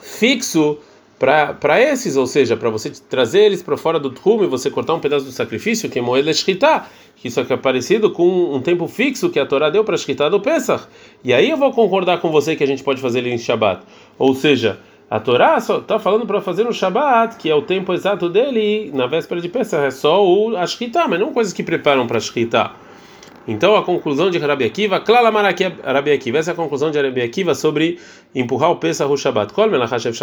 fixo 0.00 0.78
para 1.22 1.80
esses, 1.80 2.16
ou 2.16 2.26
seja, 2.26 2.56
para 2.56 2.68
você 2.68 2.90
trazer 3.08 3.44
eles 3.44 3.62
para 3.62 3.76
fora 3.76 4.00
do 4.00 4.10
trum 4.10 4.42
e 4.42 4.46
você 4.48 4.68
cortar 4.68 4.94
um 4.94 4.98
pedaço 4.98 5.24
do 5.24 5.30
sacrifício, 5.30 5.88
que 5.88 6.00
é 6.00 6.02
moeda 6.02 6.32
shkita, 6.32 6.84
que 7.14 7.28
isso 7.28 7.38
aqui 7.40 7.52
é 7.52 7.56
parecido 7.56 8.10
com 8.10 8.52
um 8.52 8.60
tempo 8.60 8.88
fixo 8.88 9.30
que 9.30 9.38
a 9.38 9.46
Torá 9.46 9.70
deu 9.70 9.84
para 9.84 9.96
shkita 9.96 10.28
do 10.28 10.40
Pesach. 10.40 10.84
E 11.22 11.32
aí 11.32 11.48
eu 11.48 11.56
vou 11.56 11.70
concordar 11.70 12.20
com 12.20 12.28
você 12.32 12.56
que 12.56 12.64
a 12.64 12.66
gente 12.66 12.82
pode 12.82 13.00
fazer 13.00 13.20
ele 13.20 13.30
em 13.30 13.38
Shabat. 13.38 13.84
Ou 14.18 14.34
seja, 14.34 14.80
a 15.08 15.20
Torá 15.20 15.60
só 15.60 15.78
está 15.78 15.96
falando 15.96 16.26
para 16.26 16.40
fazer 16.40 16.64
no 16.64 16.72
Shabat, 16.72 17.36
que 17.36 17.48
é 17.48 17.54
o 17.54 17.62
tempo 17.62 17.92
exato 17.92 18.28
dele, 18.28 18.90
na 18.92 19.06
véspera 19.06 19.40
de 19.40 19.48
Pesach, 19.48 19.86
é 19.86 19.92
só 19.92 20.26
o 20.26 20.56
a 20.56 20.66
shkita, 20.66 21.06
mas 21.06 21.20
não 21.20 21.32
coisas 21.32 21.52
que 21.52 21.62
preparam 21.62 22.04
para 22.04 22.18
shkita. 22.18 22.72
Então 23.46 23.74
a 23.74 23.82
conclusão 23.82 24.30
de 24.30 24.38
Rabi 24.38 24.64
Akiva, 24.64 25.00
Klala 25.00 25.30
Rabi 25.84 26.12
Akiva, 26.12 26.38
essa 26.38 26.50
é 26.50 26.52
a 26.52 26.56
conclusão 26.56 26.90
de 26.90 27.00
Rabi 27.00 27.22
Akiva 27.22 27.54
sobre 27.54 27.98
empurrar 28.34 28.70
o 28.70 28.76
Pesach 28.76 29.10
o 29.10 29.16
Shabbat. 29.16 29.52
Kol 29.52 29.68
melachashev 29.68 30.16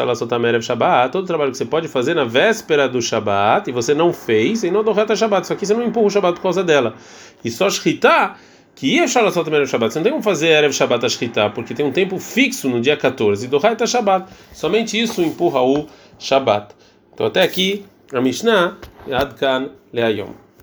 todo 1.12 1.28
trabalho 1.28 1.52
que 1.52 1.58
você 1.58 1.66
pode 1.66 1.88
fazer 1.88 2.14
na 2.14 2.24
véspera 2.24 2.88
do 2.88 3.02
Shabbat 3.02 3.70
e 3.70 3.74
você 3.74 3.94
não 3.94 4.14
fez, 4.14 4.64
e 4.64 4.72
não 4.72 4.84
do 4.84 4.94
reta 4.94 5.16
Shabbat, 5.16 5.48
só 5.48 5.56
que 5.56 5.66
você 5.66 5.74
não 5.74 5.84
empurra 5.84 6.08
o 6.08 6.10
Shabbat 6.10 6.36
por 6.36 6.44
causa 6.44 6.64
dela. 6.64 6.96
E 7.44 7.52
só 7.52 7.70
Shritá, 7.70 8.38
que 8.74 8.96
ia 8.96 9.08
shalasotam 9.08 9.54
erev 9.54 9.68
Shabbat, 9.70 9.92
você 9.92 10.00
não 10.00 10.04
tem 10.04 10.12
como 10.14 10.24
fazer 10.24 10.48
erev 10.48 10.72
Shabbat 10.72 11.06
a 11.06 11.10
Shritá, 11.10 11.50
porque 11.50 11.74
tem 11.74 11.86
um 11.86 11.92
tempo 11.92 12.18
fixo 12.20 12.70
no 12.70 12.80
dia 12.80 12.96
14 12.96 13.50
do 13.50 13.58
reta 13.58 13.86
Shabbat. 13.86 14.32
Somente 14.54 15.00
isso 15.00 15.22
empurra 15.22 15.62
o 15.62 15.88
Shabbat. 16.18 16.74
Então 17.14 17.28
até 17.28 17.42
aqui, 17.42 17.86
a 18.14 18.22
Mishnah, 18.22 18.78
Adkan 19.12 19.72
Leayom. 19.92 20.49